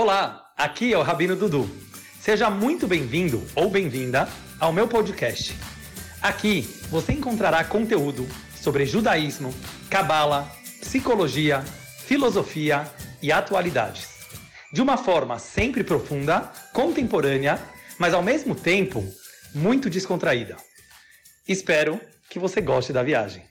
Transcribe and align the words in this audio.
Olá, 0.00 0.52
aqui 0.56 0.92
é 0.92 0.96
o 0.96 1.02
Rabino 1.02 1.34
Dudu. 1.34 1.68
Seja 2.20 2.48
muito 2.48 2.86
bem-vindo 2.86 3.42
ou 3.56 3.68
bem-vinda 3.68 4.28
ao 4.60 4.72
meu 4.72 4.86
podcast. 4.86 5.58
Aqui 6.22 6.60
você 6.88 7.14
encontrará 7.14 7.64
conteúdo 7.64 8.24
sobre 8.54 8.86
judaísmo, 8.86 9.52
cabala, 9.90 10.48
psicologia, 10.80 11.62
filosofia 12.06 12.88
e 13.20 13.32
atualidades. 13.32 14.24
De 14.72 14.80
uma 14.80 14.96
forma 14.96 15.36
sempre 15.40 15.82
profunda, 15.82 16.48
contemporânea, 16.72 17.58
mas 17.98 18.14
ao 18.14 18.22
mesmo 18.22 18.54
tempo 18.54 19.02
muito 19.52 19.90
descontraída. 19.90 20.56
Espero 21.48 22.00
que 22.30 22.38
você 22.38 22.60
goste 22.60 22.92
da 22.92 23.02
viagem. 23.02 23.42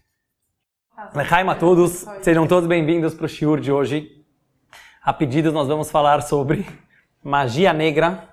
Lechaim 1.14 1.50
a 1.50 1.56
todos, 1.56 2.06
sejam 2.22 2.48
todos 2.48 2.70
bem-vindos 2.70 3.14
para 3.14 3.26
o 3.26 3.30
Shiur 3.30 3.60
de 3.60 3.70
hoje. 3.70 4.17
A 5.08 5.14
pedidos 5.14 5.54
nós 5.54 5.70
vamos 5.70 5.90
falar 5.90 6.22
sobre 6.22 6.68
magia 7.24 7.72
negra, 7.72 8.28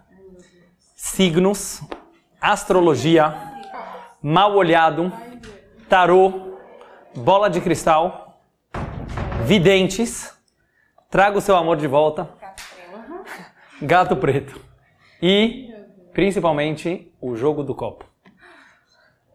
signos, 0.96 1.80
astrologia, 2.40 3.32
mal 4.20 4.56
olhado, 4.56 5.12
tarô, 5.88 6.58
bola 7.14 7.48
de 7.48 7.60
cristal, 7.60 8.40
videntes, 9.44 10.36
traga 11.08 11.38
o 11.38 11.40
seu 11.40 11.54
amor 11.56 11.76
de 11.76 11.86
volta, 11.86 12.28
gato 13.80 14.16
preto 14.16 14.60
e 15.22 15.72
principalmente 16.12 17.14
o 17.20 17.36
jogo 17.36 17.62
do 17.62 17.72
copo. 17.72 18.04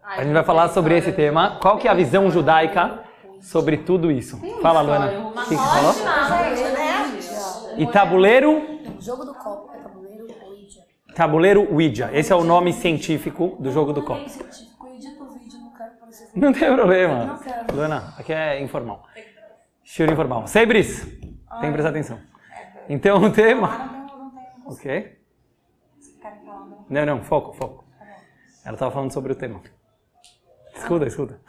A 0.04 0.26
gente 0.26 0.34
vai 0.34 0.44
falar 0.44 0.68
sobre 0.68 0.98
esse 0.98 1.14
tema. 1.14 1.58
Qual 1.62 1.78
que 1.78 1.88
é 1.88 1.92
a 1.92 1.94
visão 1.94 2.30
judaica 2.30 3.00
sobre 3.40 3.78
tudo 3.78 4.12
isso? 4.12 4.38
Fala, 4.62 4.82
Luana. 4.82 5.30
O 5.30 5.34
que, 5.36 5.50
que 5.50 5.56
você 5.56 5.80
falou? 5.80 5.94
E 7.80 7.88
tabuleiro? 7.88 8.62
Jogo 9.00 9.24
do 9.24 9.34
copo. 9.34 9.74
É 9.74 9.78
tabuleiro 9.80 10.28
Ouija. 10.44 10.82
Tabuleiro 11.16 11.74
Ouija. 11.74 12.10
Esse 12.12 12.34
é 12.34 12.36
o 12.36 12.44
nome 12.44 12.74
científico 12.74 13.56
do 13.58 13.72
jogo 13.72 13.94
do 13.94 14.04
copo. 14.04 14.26
Não 16.36 16.52
tem 16.52 16.76
problema. 16.76 17.26
Não 17.26 17.40
quero. 17.40 17.74
Luana, 17.74 18.14
aqui 18.18 18.34
é 18.34 18.62
informal. 18.62 19.08
Shiur 19.82 20.12
informal. 20.12 20.46
Sebris, 20.46 21.06
tem 21.06 21.70
que 21.70 21.72
prestar 21.72 21.90
atenção. 21.90 22.20
Então 22.90 23.24
o 23.24 23.32
tema... 23.32 24.10
O 24.66 24.76
quê? 24.76 25.18
Não, 26.90 27.06
não, 27.06 27.24
foco, 27.24 27.54
foco. 27.54 27.86
Ela 28.66 28.76
estava 28.76 28.92
falando 28.92 29.12
sobre 29.12 29.32
o 29.32 29.36
tema. 29.36 29.62
Escuta, 30.76 31.06
escuta. 31.08 31.40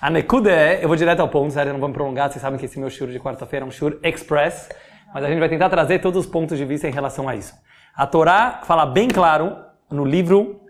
A 0.00 0.10
Nekuda 0.10 0.50
é, 0.50 0.84
eu 0.84 0.88
vou 0.88 0.96
direto 0.96 1.20
ao 1.20 1.28
ponto, 1.28 1.52
sério, 1.52 1.72
não 1.72 1.80
vamos 1.80 1.94
prolongar, 1.94 2.30
vocês 2.30 2.42
sabem 2.42 2.58
que 2.58 2.66
esse 2.66 2.78
meu 2.78 2.90
shiur 2.90 3.08
de 3.08 3.18
quarta-feira 3.18 3.64
é 3.64 3.68
um 3.68 3.70
shiur 3.70 3.98
express, 4.02 4.68
mas 5.12 5.24
a 5.24 5.28
gente 5.28 5.38
vai 5.38 5.48
tentar 5.48 5.68
trazer 5.68 6.00
todos 6.00 6.24
os 6.24 6.30
pontos 6.30 6.58
de 6.58 6.64
vista 6.64 6.88
em 6.88 6.92
relação 6.92 7.28
a 7.28 7.34
isso. 7.34 7.54
A 7.94 8.06
Torá 8.06 8.60
fala 8.64 8.84
bem 8.84 9.08
claro 9.08 9.56
no 9.90 10.04
livro 10.04 10.60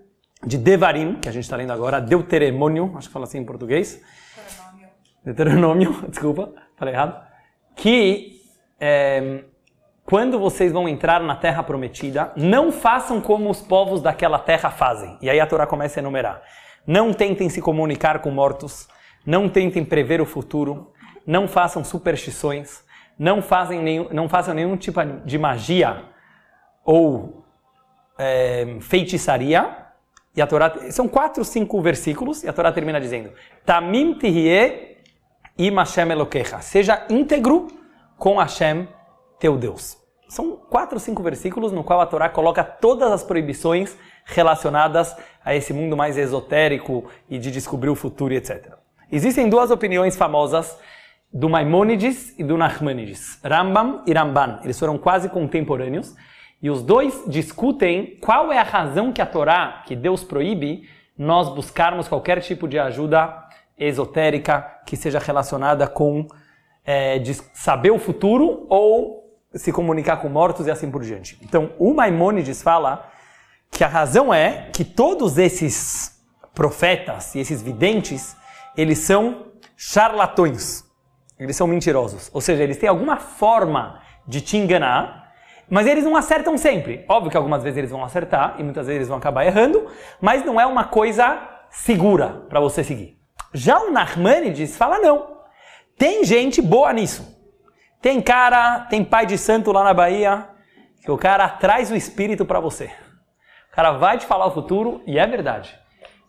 de 0.44 0.56
Devarim, 0.56 1.16
que 1.16 1.28
a 1.28 1.32
gente 1.32 1.44
está 1.44 1.56
lendo 1.56 1.72
agora, 1.72 2.00
Deuteronômio, 2.00 2.94
acho 2.96 3.08
que 3.08 3.12
fala 3.12 3.24
assim 3.24 3.38
em 3.38 3.44
português. 3.44 4.00
Deuteronômio, 5.24 6.04
desculpa, 6.08 6.52
falei 6.76 6.94
errado. 6.94 7.20
Que 7.74 8.40
é, 8.78 9.44
quando 10.04 10.38
vocês 10.38 10.72
vão 10.72 10.88
entrar 10.88 11.20
na 11.20 11.34
terra 11.34 11.64
prometida, 11.64 12.32
não 12.36 12.70
façam 12.70 13.20
como 13.20 13.50
os 13.50 13.60
povos 13.60 14.00
daquela 14.00 14.38
terra 14.38 14.70
fazem. 14.70 15.18
E 15.20 15.28
aí 15.28 15.40
a 15.40 15.46
Torá 15.46 15.66
começa 15.66 15.98
a 15.98 16.00
enumerar. 16.00 16.42
Não 16.86 17.12
tentem 17.12 17.48
se 17.48 17.60
comunicar 17.60 18.20
com 18.20 18.30
mortos, 18.30 18.86
não 19.26 19.48
tentem 19.48 19.84
prever 19.84 20.20
o 20.20 20.24
futuro, 20.24 20.92
não 21.26 21.48
façam 21.48 21.82
superstições, 21.82 22.84
não, 23.18 23.40
fazem 23.40 23.82
nenhum, 23.82 24.08
não 24.10 24.28
façam 24.28 24.54
nenhum 24.54 24.76
tipo 24.76 25.00
de 25.24 25.38
magia 25.38 26.04
ou 26.84 27.44
é, 28.18 28.76
feitiçaria. 28.80 29.84
E 30.34 30.42
a 30.42 30.46
Torá, 30.46 30.90
são 30.90 31.08
quatro, 31.08 31.44
cinco 31.44 31.80
versículos, 31.80 32.44
e 32.44 32.48
a 32.48 32.52
Torá 32.52 32.70
termina 32.70 33.00
dizendo: 33.00 33.32
Tamim 33.64 34.14
tihye 34.18 34.98
im 35.58 35.74
Hashem 35.76 36.10
Elokecha. 36.10 36.60
Seja 36.60 37.06
íntegro 37.08 37.68
com 38.18 38.38
Hashem, 38.38 38.86
teu 39.38 39.56
Deus. 39.56 39.96
São 40.28 40.56
quatro, 40.56 40.98
cinco 40.98 41.22
versículos 41.22 41.72
no 41.72 41.84
qual 41.84 42.00
a 42.00 42.06
Torá 42.06 42.28
coloca 42.28 42.64
todas 42.64 43.10
as 43.12 43.22
proibições 43.22 43.96
relacionadas 44.24 45.16
a 45.44 45.54
esse 45.54 45.72
mundo 45.72 45.96
mais 45.96 46.18
esotérico 46.18 47.08
e 47.30 47.38
de 47.38 47.50
descobrir 47.50 47.90
o 47.90 47.94
futuro 47.94 48.34
e 48.34 48.36
etc. 48.36 48.74
Existem 49.10 49.48
duas 49.48 49.70
opiniões 49.70 50.16
famosas 50.16 50.76
do 51.32 51.48
Maimônides 51.48 52.34
e 52.38 52.44
do 52.44 52.56
Nachmanides, 52.56 53.38
Rambam 53.44 54.02
e 54.06 54.12
Ramban. 54.12 54.60
Eles 54.64 54.78
foram 54.78 54.96
quase 54.96 55.28
contemporâneos 55.28 56.14
e 56.62 56.70
os 56.70 56.82
dois 56.82 57.24
discutem 57.26 58.16
qual 58.20 58.52
é 58.52 58.58
a 58.58 58.62
razão 58.62 59.12
que 59.12 59.20
a 59.20 59.26
Torá, 59.26 59.82
que 59.86 59.94
Deus 59.94 60.24
proíbe, 60.24 60.88
nós 61.16 61.48
buscarmos 61.48 62.08
qualquer 62.08 62.40
tipo 62.40 62.66
de 62.66 62.78
ajuda 62.78 63.44
esotérica 63.78 64.80
que 64.86 64.96
seja 64.96 65.18
relacionada 65.18 65.86
com 65.86 66.26
é, 66.84 67.20
saber 67.52 67.90
o 67.90 67.98
futuro 67.98 68.66
ou 68.68 69.26
se 69.54 69.72
comunicar 69.72 70.18
com 70.18 70.28
mortos 70.28 70.66
e 70.66 70.70
assim 70.70 70.90
por 70.90 71.02
diante. 71.02 71.38
Então, 71.42 71.72
o 71.78 71.92
Maimônides 71.92 72.62
fala 72.62 73.10
que 73.70 73.84
a 73.84 73.88
razão 73.88 74.32
é 74.32 74.70
que 74.72 74.84
todos 74.84 75.38
esses 75.38 76.22
profetas 76.54 77.34
e 77.34 77.40
esses 77.40 77.60
videntes, 77.60 78.36
eles 78.76 78.98
são 78.98 79.48
charlatões. 79.76 80.85
Eles 81.38 81.56
são 81.56 81.66
mentirosos. 81.66 82.30
Ou 82.32 82.40
seja, 82.40 82.62
eles 82.62 82.78
têm 82.78 82.88
alguma 82.88 83.16
forma 83.16 84.00
de 84.26 84.40
te 84.40 84.56
enganar, 84.56 85.32
mas 85.68 85.86
eles 85.86 86.04
não 86.04 86.16
acertam 86.16 86.56
sempre. 86.56 87.04
Óbvio 87.08 87.30
que 87.30 87.36
algumas 87.36 87.62
vezes 87.62 87.76
eles 87.76 87.90
vão 87.90 88.04
acertar 88.04 88.56
e 88.58 88.62
muitas 88.62 88.86
vezes 88.86 88.96
eles 88.96 89.08
vão 89.08 89.18
acabar 89.18 89.44
errando, 89.44 89.86
mas 90.20 90.44
não 90.44 90.60
é 90.60 90.66
uma 90.66 90.84
coisa 90.84 91.38
segura 91.70 92.44
para 92.48 92.60
você 92.60 92.82
seguir. 92.82 93.18
Já 93.52 93.80
o 93.80 93.90
Nachmanides 93.90 94.76
fala 94.76 94.98
não. 94.98 95.36
Tem 95.98 96.24
gente 96.24 96.60
boa 96.60 96.92
nisso. 96.92 97.34
Tem 98.00 98.20
cara, 98.20 98.80
tem 98.80 99.04
pai 99.04 99.26
de 99.26 99.38
santo 99.38 99.72
lá 99.72 99.82
na 99.82 99.94
Bahia, 99.94 100.48
que 101.02 101.10
o 101.10 101.18
cara 101.18 101.48
traz 101.48 101.90
o 101.90 101.96
espírito 101.96 102.44
para 102.44 102.60
você. 102.60 102.90
O 103.72 103.74
cara 103.74 103.92
vai 103.92 104.18
te 104.18 104.26
falar 104.26 104.46
o 104.46 104.50
futuro 104.50 105.02
e 105.06 105.18
é 105.18 105.26
verdade. 105.26 105.78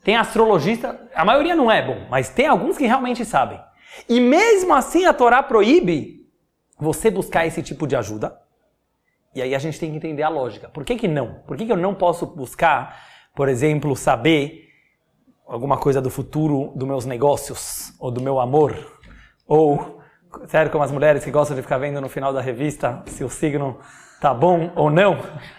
Tem 0.04 0.16
astrologista, 0.16 1.10
a 1.14 1.26
maioria 1.26 1.56
não 1.56 1.70
é 1.70 1.82
bom, 1.82 2.08
mas 2.10 2.30
tem 2.30 2.48
alguns 2.48 2.78
que 2.78 2.86
realmente 2.86 3.26
sabem. 3.26 3.60
E 4.08 4.20
mesmo 4.20 4.74
assim 4.74 5.06
a 5.06 5.14
Torá 5.14 5.42
proíbe 5.42 6.28
você 6.80 7.10
buscar 7.10 7.46
esse 7.46 7.62
tipo 7.64 7.88
de 7.88 7.96
ajuda. 7.96 8.40
E 9.34 9.42
aí 9.42 9.54
a 9.54 9.60
gente 9.60 9.80
tem 9.80 9.92
que 9.92 9.98
entender 9.98 10.24
a 10.24 10.30
lógica. 10.30 10.70
Por 10.70 10.84
que, 10.84 10.96
que 10.96 11.08
não? 11.08 11.36
Por 11.46 11.58
que, 11.58 11.66
que 11.66 11.72
eu 11.72 11.78
não 11.78 11.94
posso 11.94 12.26
buscar, 12.26 12.98
por 13.36 13.50
exemplo, 13.50 13.96
saber 13.96 14.68
alguma 15.46 15.78
coisa 15.78 16.02
do 16.02 16.10
futuro 16.10 16.74
dos 16.76 16.88
meus 16.88 17.06
negócios, 17.06 17.94
ou 18.00 18.12
do 18.12 18.22
meu 18.22 18.40
amor, 18.40 18.76
ou, 19.48 20.02
sério, 20.48 20.72
como 20.72 20.84
as 20.84 20.92
mulheres 20.92 21.24
que 21.24 21.32
gostam 21.32 21.56
de 21.56 21.62
ficar 21.62 21.78
vendo 21.78 22.02
no 22.02 22.10
final 22.10 22.34
da 22.34 22.42
revista 22.42 23.02
se 23.06 23.24
o 23.24 23.30
signo 23.30 23.80
tá 24.20 24.34
bom 24.34 24.72
ou 24.76 24.90
não, 24.90 25.18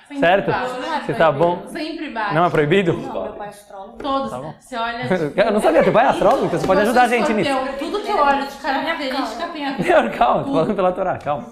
Sempre 0.08 0.18
certo? 0.18 0.50
bate, 0.50 0.80
não 0.80 0.94
é 0.94 1.00
Se 1.02 1.14
tá 1.14 1.32
bom, 1.32 1.66
Sempre 1.68 2.10
bate. 2.10 2.34
não 2.34 2.44
é 2.44 2.50
proibido? 2.50 2.92
Não, 2.94 3.22
meu 3.22 3.32
pai 3.32 3.46
é 3.46 3.50
astrólogo. 3.50 3.98
Todos. 3.98 4.30
Tá 4.30 4.38
bom. 4.38 4.54
Você 4.58 4.76
olha. 4.76 5.06
Eu 5.36 5.52
não 5.52 5.60
sabia, 5.60 5.82
teu 5.82 5.92
pai 5.92 6.06
é 6.06 6.08
astrólogo, 6.08 6.46
então 6.46 6.58
você 6.58 6.66
pode 6.66 6.80
ajudar 6.80 7.02
a 7.02 7.08
gente 7.08 7.32
nisso. 7.32 7.50
Tudo 7.78 8.00
que 8.00 8.10
eu 8.10 8.18
olho 8.18 8.46
de 8.46 8.56
característica 8.56 9.48
tem 9.48 9.66
a 9.66 9.72
ver. 9.72 10.10
Calma, 10.16 10.44
tô 10.44 10.52
falando 10.52 10.74
pela 10.74 10.92
Torá, 10.92 11.18
calma. 11.18 11.46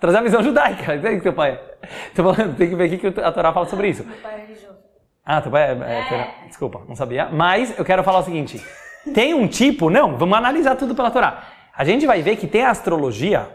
Trazer 0.00 0.18
a 0.18 0.22
visão 0.22 0.42
judaica, 0.42 0.92
aí 0.92 1.00
que 1.00 1.20
teu 1.22 1.32
pai 1.32 1.52
é. 1.52 1.74
Tô 2.14 2.22
falando, 2.22 2.56
tem 2.56 2.68
que 2.68 2.76
ver 2.76 2.92
o 2.92 2.98
que 2.98 3.20
a 3.20 3.32
Torá 3.32 3.52
fala 3.52 3.66
sobre 3.66 3.88
isso. 3.88 4.04
Meu 4.04 4.16
pai 4.18 4.34
é 4.34 4.40
religioso. 4.42 4.76
Ah, 5.24 5.40
teu 5.40 5.50
pai 5.50 5.62
é, 5.62 5.70
é, 5.72 6.04
Torá. 6.08 6.28
Desculpa, 6.46 6.82
não 6.86 6.94
sabia. 6.94 7.28
Mas 7.32 7.76
eu 7.78 7.84
quero 7.84 8.02
falar 8.04 8.18
o 8.18 8.22
seguinte: 8.22 8.62
tem 9.14 9.32
um 9.34 9.48
tipo, 9.48 9.88
não, 9.90 10.16
vamos 10.16 10.36
analisar 10.36 10.76
tudo 10.76 10.94
pela 10.94 11.10
Torá. 11.10 11.44
A 11.76 11.84
gente 11.84 12.06
vai 12.06 12.22
ver 12.22 12.36
que 12.36 12.46
tem 12.46 12.62
a 12.64 12.70
astrologia, 12.70 13.48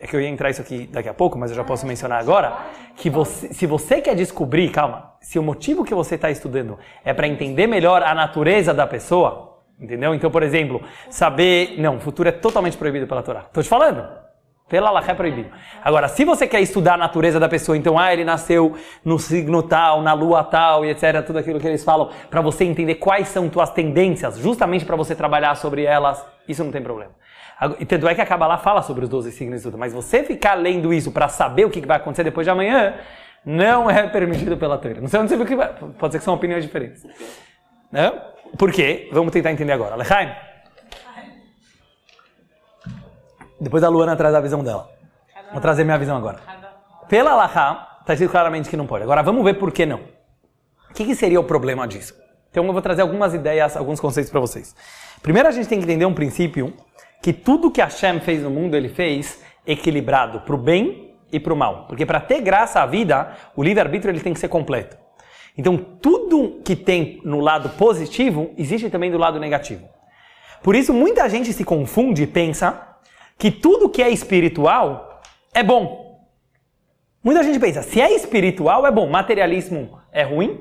é 0.00 0.06
que 0.06 0.16
eu 0.16 0.20
ia 0.20 0.28
entrar 0.28 0.48
isso 0.48 0.62
aqui 0.62 0.88
daqui 0.90 1.10
a 1.10 1.14
pouco, 1.14 1.38
mas 1.38 1.50
eu 1.50 1.56
já 1.56 1.62
posso 1.62 1.86
mencionar 1.86 2.18
agora, 2.18 2.56
que 2.96 3.10
você, 3.10 3.52
se 3.52 3.66
você 3.66 4.00
quer 4.00 4.14
descobrir, 4.16 4.70
calma, 4.70 5.12
se 5.20 5.38
o 5.38 5.42
motivo 5.42 5.84
que 5.84 5.94
você 5.94 6.14
está 6.14 6.30
estudando 6.30 6.78
é 7.04 7.12
para 7.12 7.28
entender 7.28 7.66
melhor 7.66 8.02
a 8.02 8.14
natureza 8.14 8.72
da 8.72 8.86
pessoa, 8.86 9.58
entendeu? 9.78 10.14
Então, 10.14 10.30
por 10.30 10.42
exemplo, 10.42 10.82
saber. 11.10 11.78
Não, 11.78 12.00
futuro 12.00 12.30
é 12.30 12.32
totalmente 12.32 12.78
proibido 12.78 13.06
pela 13.06 13.22
Torá. 13.22 13.42
Tô 13.52 13.62
te 13.62 13.68
falando. 13.68 14.08
Pela 14.70 14.88
Allah 14.88 15.04
é 15.06 15.14
proibido. 15.14 15.50
Agora, 15.84 16.06
se 16.06 16.24
você 16.24 16.46
quer 16.46 16.60
estudar 16.60 16.94
a 16.94 16.96
natureza 16.96 17.40
da 17.40 17.48
pessoa, 17.48 17.76
então, 17.76 17.98
ah, 17.98 18.12
ele 18.12 18.24
nasceu 18.24 18.76
no 19.04 19.18
signo 19.18 19.64
tal, 19.64 20.00
na 20.00 20.12
lua 20.12 20.44
tal 20.44 20.84
e 20.84 20.90
etc, 20.90 21.22
tudo 21.26 21.40
aquilo 21.40 21.58
que 21.58 21.66
eles 21.66 21.82
falam, 21.82 22.08
para 22.30 22.40
você 22.40 22.64
entender 22.64 22.94
quais 22.94 23.28
são 23.28 23.48
tuas 23.48 23.70
tendências, 23.70 24.38
justamente 24.38 24.84
para 24.84 24.94
você 24.94 25.14
trabalhar 25.14 25.56
sobre 25.56 25.82
elas, 25.82 26.24
isso 26.48 26.62
não 26.62 26.70
tem 26.70 26.80
problema. 26.80 27.10
E 27.78 27.84
tanto 27.84 28.08
é 28.08 28.14
que 28.14 28.20
a 28.20 28.26
Kabbalah 28.26 28.56
fala 28.56 28.82
sobre 28.82 29.04
os 29.04 29.10
12 29.10 29.32
signos 29.32 29.60
e 29.60 29.64
tudo, 29.64 29.76
mas 29.76 29.92
você 29.92 30.24
ficar 30.24 30.54
lendo 30.54 30.94
isso 30.94 31.12
para 31.12 31.28
saber 31.28 31.66
o 31.66 31.70
que 31.70 31.84
vai 31.84 31.98
acontecer 31.98 32.24
depois 32.24 32.46
de 32.46 32.50
amanhã, 32.50 32.94
não 33.44 33.90
é 33.90 34.06
permitido 34.08 34.56
pela 34.56 34.78
Torá. 34.78 35.00
Não 35.00 35.08
sei 35.08 35.20
onde 35.20 35.28
você 35.28 35.36
viu 35.36 35.46
que 35.46 35.56
vai. 35.56 35.72
Pode 35.98 36.12
ser 36.12 36.18
que 36.18 36.24
são 36.24 36.34
opiniões 36.34 36.64
diferentes. 36.64 37.06
Né? 37.92 38.10
Por 38.56 38.72
quê? 38.72 39.08
Vamos 39.12 39.32
tentar 39.32 39.52
entender 39.52 39.72
agora. 39.72 39.94
Lechaim? 39.94 40.32
Depois 43.60 43.84
a 43.84 43.88
Luana 43.88 44.16
traz 44.16 44.34
a 44.34 44.40
visão 44.40 44.64
dela. 44.64 44.88
Vou 45.52 45.60
trazer 45.60 45.84
minha 45.84 45.98
visão 45.98 46.16
agora. 46.16 46.40
pela 47.08 47.32
Allahá, 47.32 47.98
está 48.00 48.14
escrito 48.14 48.30
claramente 48.30 48.70
que 48.70 48.76
não 48.76 48.86
pode. 48.86 49.02
Agora 49.02 49.22
vamos 49.22 49.44
ver 49.44 49.54
por 49.54 49.70
que 49.70 49.84
não. 49.84 50.00
O 50.90 50.94
que, 50.94 51.04
que 51.04 51.14
seria 51.14 51.38
o 51.38 51.44
problema 51.44 51.86
disso? 51.86 52.14
Então 52.50 52.64
eu 52.64 52.72
vou 52.72 52.82
trazer 52.82 53.02
algumas 53.02 53.34
ideias, 53.34 53.76
alguns 53.76 54.00
conceitos 54.00 54.30
para 54.30 54.40
vocês. 54.40 54.74
Primeiro 55.22 55.48
a 55.48 55.52
gente 55.52 55.68
tem 55.68 55.78
que 55.78 55.84
entender 55.84 56.06
um 56.06 56.14
princípio 56.14 56.74
que 57.22 57.32
tudo 57.32 57.70
que 57.70 57.80
Hashem 57.80 58.20
fez 58.20 58.42
no 58.42 58.50
mundo, 58.50 58.76
ele 58.76 58.88
fez 58.88 59.42
equilibrado 59.66 60.40
para 60.40 60.54
o 60.54 60.58
bem 60.58 61.14
e 61.32 61.38
para 61.38 61.52
o 61.52 61.56
mal. 61.56 61.86
Porque 61.86 62.06
para 62.06 62.20
ter 62.20 62.40
graça 62.40 62.80
à 62.80 62.86
vida, 62.86 63.36
o 63.54 63.62
livre-arbítrio 63.62 64.10
ele 64.10 64.20
tem 64.20 64.32
que 64.32 64.40
ser 64.40 64.48
completo. 64.48 64.96
Então 65.56 65.76
tudo 65.76 66.60
que 66.64 66.74
tem 66.74 67.20
no 67.24 67.40
lado 67.40 67.70
positivo, 67.70 68.52
existe 68.56 68.88
também 68.88 69.10
do 69.10 69.18
lado 69.18 69.38
negativo. 69.38 69.88
Por 70.62 70.74
isso 70.74 70.92
muita 70.92 71.28
gente 71.28 71.52
se 71.52 71.64
confunde 71.64 72.22
e 72.22 72.26
pensa 72.26 72.96
que 73.38 73.50
tudo 73.50 73.88
que 73.88 74.02
é 74.02 74.10
espiritual 74.10 75.20
é 75.54 75.62
bom. 75.62 76.10
Muita 77.22 77.42
gente 77.42 77.58
pensa, 77.58 77.82
se 77.82 78.00
é 78.00 78.14
espiritual 78.14 78.86
é 78.86 78.90
bom, 78.90 79.06
materialismo 79.06 79.98
é 80.10 80.22
ruim, 80.22 80.60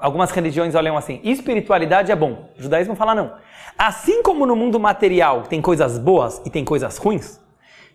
Algumas 0.00 0.30
religiões 0.30 0.74
olham 0.74 0.96
assim: 0.96 1.20
espiritualidade 1.22 2.10
é 2.10 2.16
bom. 2.16 2.48
O 2.58 2.62
judaísmo 2.62 2.96
fala 2.96 3.14
não. 3.14 3.34
Assim 3.76 4.22
como 4.22 4.46
no 4.46 4.56
mundo 4.56 4.80
material 4.80 5.42
tem 5.42 5.60
coisas 5.60 5.98
boas 5.98 6.40
e 6.44 6.50
tem 6.50 6.64
coisas 6.64 6.96
ruins, 6.96 7.40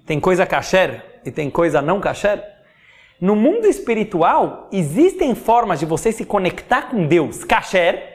tem 0.06 0.20
coisa 0.20 0.46
kasher 0.46 1.04
e 1.26 1.32
tem 1.32 1.50
coisa 1.50 1.82
não 1.82 2.00
kasher, 2.00 2.44
no 3.20 3.36
mundo 3.36 3.66
espiritual 3.66 4.68
existem 4.72 5.34
formas 5.34 5.80
de 5.80 5.86
você 5.86 6.12
se 6.12 6.26
conectar 6.26 6.84
com 6.84 7.08
Deus 7.08 7.44
kasher 7.44 8.14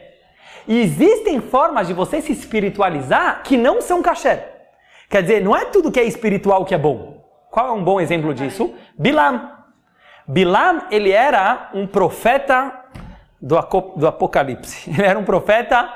e 0.67 0.79
existem 0.79 1.39
formas 1.41 1.87
de 1.87 1.93
você 1.93 2.21
se 2.21 2.31
espiritualizar 2.31 3.41
que 3.43 3.57
não 3.57 3.81
são 3.81 4.01
kasher. 4.01 4.47
Quer 5.09 5.23
dizer, 5.23 5.41
não 5.41 5.55
é 5.55 5.65
tudo 5.65 5.91
que 5.91 5.99
é 5.99 6.03
espiritual 6.03 6.63
que 6.65 6.75
é 6.75 6.77
bom. 6.77 7.25
Qual 7.49 7.67
é 7.67 7.71
um 7.71 7.83
bom 7.83 7.99
exemplo 7.99 8.33
disso? 8.33 8.73
Bilam. 8.97 9.51
Bilam, 10.27 10.83
ele 10.91 11.11
era 11.11 11.71
um 11.73 11.85
profeta 11.87 12.80
do, 13.41 13.57
do 13.95 14.07
Apocalipse. 14.07 14.89
Ele 14.91 15.03
era 15.03 15.17
um 15.17 15.23
profeta, 15.23 15.91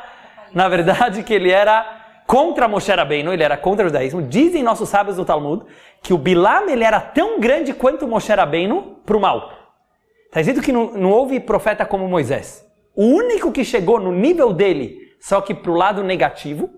na 0.53 0.67
verdade, 0.67 1.21
que 1.23 1.33
ele 1.33 1.51
era 1.51 2.23
contra 2.25 2.67
Moshe 2.67 2.91
Rabbeinu, 2.91 3.31
ele 3.31 3.43
era 3.43 3.55
contra 3.55 3.85
o 3.85 3.89
judaísmo. 3.89 4.21
Dizem 4.23 4.63
nossos 4.63 4.89
sábios 4.89 5.17
do 5.17 5.25
Talmud 5.25 5.63
que 6.01 6.13
o 6.13 6.17
Bilam 6.17 6.67
ele 6.69 6.83
era 6.83 6.99
tão 6.99 7.39
grande 7.39 7.73
quanto 7.73 8.07
Moshe 8.07 8.33
Rabbeinu 8.33 8.97
para 9.05 9.17
o 9.17 9.19
mal. 9.19 9.51
Está 10.25 10.41
escrito 10.41 10.61
que 10.61 10.71
não, 10.71 10.91
não 10.93 11.11
houve 11.11 11.39
profeta 11.39 11.85
como 11.85 12.07
Moisés. 12.07 12.65
O 12.95 13.05
único 13.05 13.51
que 13.51 13.63
chegou 13.63 13.99
no 13.99 14.11
nível 14.11 14.53
dele, 14.53 14.97
só 15.19 15.39
que 15.41 15.53
para 15.53 15.71
o 15.71 15.75
lado 15.75 16.03
negativo, 16.03 16.69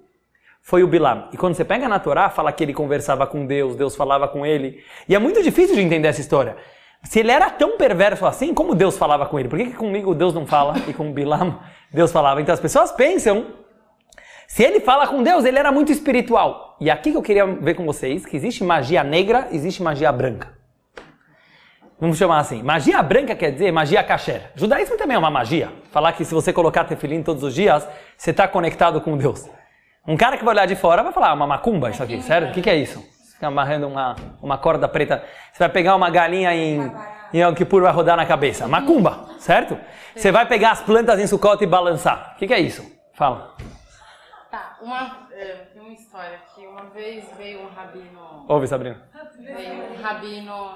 foi 0.61 0.83
o 0.83 0.87
Bilam. 0.87 1.29
E 1.31 1.37
quando 1.37 1.55
você 1.55 1.63
pega 1.63 1.87
na 1.87 1.97
Torá, 1.97 2.29
fala 2.29 2.51
que 2.51 2.63
ele 2.63 2.73
conversava 2.73 3.25
com 3.25 3.45
Deus, 3.45 3.75
Deus 3.75 3.95
falava 3.95 4.27
com 4.27 4.45
ele. 4.45 4.83
E 5.07 5.15
é 5.15 5.19
muito 5.19 5.41
difícil 5.41 5.75
de 5.75 5.81
entender 5.81 6.09
essa 6.09 6.19
história. 6.19 6.57
Se 7.03 7.19
ele 7.19 7.31
era 7.31 7.49
tão 7.49 7.77
perverso 7.77 8.25
assim, 8.25 8.53
como 8.53 8.75
Deus 8.75 8.97
falava 8.97 9.25
com 9.25 9.39
ele? 9.39 9.47
Por 9.47 9.57
que, 9.57 9.65
que 9.67 9.75
comigo 9.75 10.13
Deus 10.13 10.33
não 10.33 10.45
fala 10.45 10.75
e 10.87 10.93
com 10.93 11.11
Bilam 11.11 11.59
Deus 11.91 12.11
falava? 12.11 12.41
Então 12.41 12.53
as 12.53 12.59
pessoas 12.59 12.91
pensam, 12.91 13.47
se 14.47 14.63
ele 14.63 14.79
fala 14.79 15.07
com 15.07 15.23
Deus, 15.23 15.45
ele 15.45 15.59
era 15.59 15.71
muito 15.71 15.91
espiritual. 15.91 16.77
E 16.79 16.89
aqui 16.89 17.11
que 17.11 17.17
eu 17.17 17.21
queria 17.21 17.45
ver 17.45 17.75
com 17.75 17.85
vocês, 17.85 18.25
que 18.25 18.35
existe 18.35 18.63
magia 18.63 19.03
negra, 19.03 19.47
existe 19.51 19.81
magia 19.81 20.11
branca. 20.11 20.57
Vamos 21.99 22.17
chamar 22.17 22.39
assim. 22.39 22.61
Magia 22.61 23.01
branca 23.01 23.35
quer 23.35 23.51
dizer 23.51 23.71
magia 23.71 24.03
kasher. 24.03 24.51
Judaísmo 24.55 24.97
também 24.97 25.15
é 25.15 25.19
uma 25.19 25.31
magia. 25.31 25.71
Falar 25.91 26.13
que 26.13 26.23
se 26.23 26.33
você 26.33 26.53
colocar 26.53 26.83
tefilim 26.83 27.23
todos 27.23 27.43
os 27.43 27.55
dias, 27.55 27.87
você 28.15 28.31
está 28.31 28.47
conectado 28.47 29.01
com 29.01 29.17
Deus. 29.17 29.49
Um 30.07 30.15
cara 30.15 30.37
que 30.37 30.45
vai 30.45 30.53
olhar 30.53 30.67
de 30.67 30.75
fora 30.75 31.03
vai 31.03 31.11
falar, 31.11 31.31
ah, 31.31 31.33
uma 31.33 31.47
macumba 31.47 31.89
isso 31.89 32.01
aqui, 32.01 32.21
sério? 32.21 32.49
O 32.49 32.51
que, 32.51 32.61
que 32.61 32.69
é 32.69 32.75
isso? 32.75 33.03
Fica 33.37 33.47
amarrando 33.47 33.87
uma, 33.87 34.15
uma 34.41 34.57
corda 34.57 34.87
preta. 34.87 35.23
Você 35.53 35.59
vai 35.59 35.69
pegar 35.69 35.95
uma 35.95 36.09
galinha 36.09 36.53
em, 36.55 36.91
em 37.31 37.39
Yom 37.39 37.53
Kippur 37.53 37.83
vai 37.83 37.91
rodar 37.91 38.17
na 38.17 38.25
cabeça. 38.25 38.67
Macumba, 38.67 39.29
certo? 39.37 39.79
Você 40.15 40.31
vai 40.31 40.47
pegar 40.47 40.71
as 40.71 40.81
plantas 40.81 41.19
em 41.19 41.27
Sukkot 41.27 41.63
e 41.63 41.67
balançar. 41.67 42.33
O 42.33 42.39
que, 42.39 42.47
que, 42.47 42.53
é 42.53 42.59
isso? 42.59 42.83
Fala. 43.13 43.55
Tá, 44.49 44.77
uma, 44.81 45.27
é, 45.31 45.67
tem 45.71 45.81
uma 45.81 45.93
história 45.93 46.39
que 46.55 46.65
uma 46.65 46.85
vez 46.85 47.31
veio 47.37 47.61
um 47.61 47.69
rabino... 47.69 48.45
Ouve, 48.47 48.67
Sabrina. 48.67 49.03
Veio 49.39 49.83
um 49.91 50.01
rabino, 50.01 50.75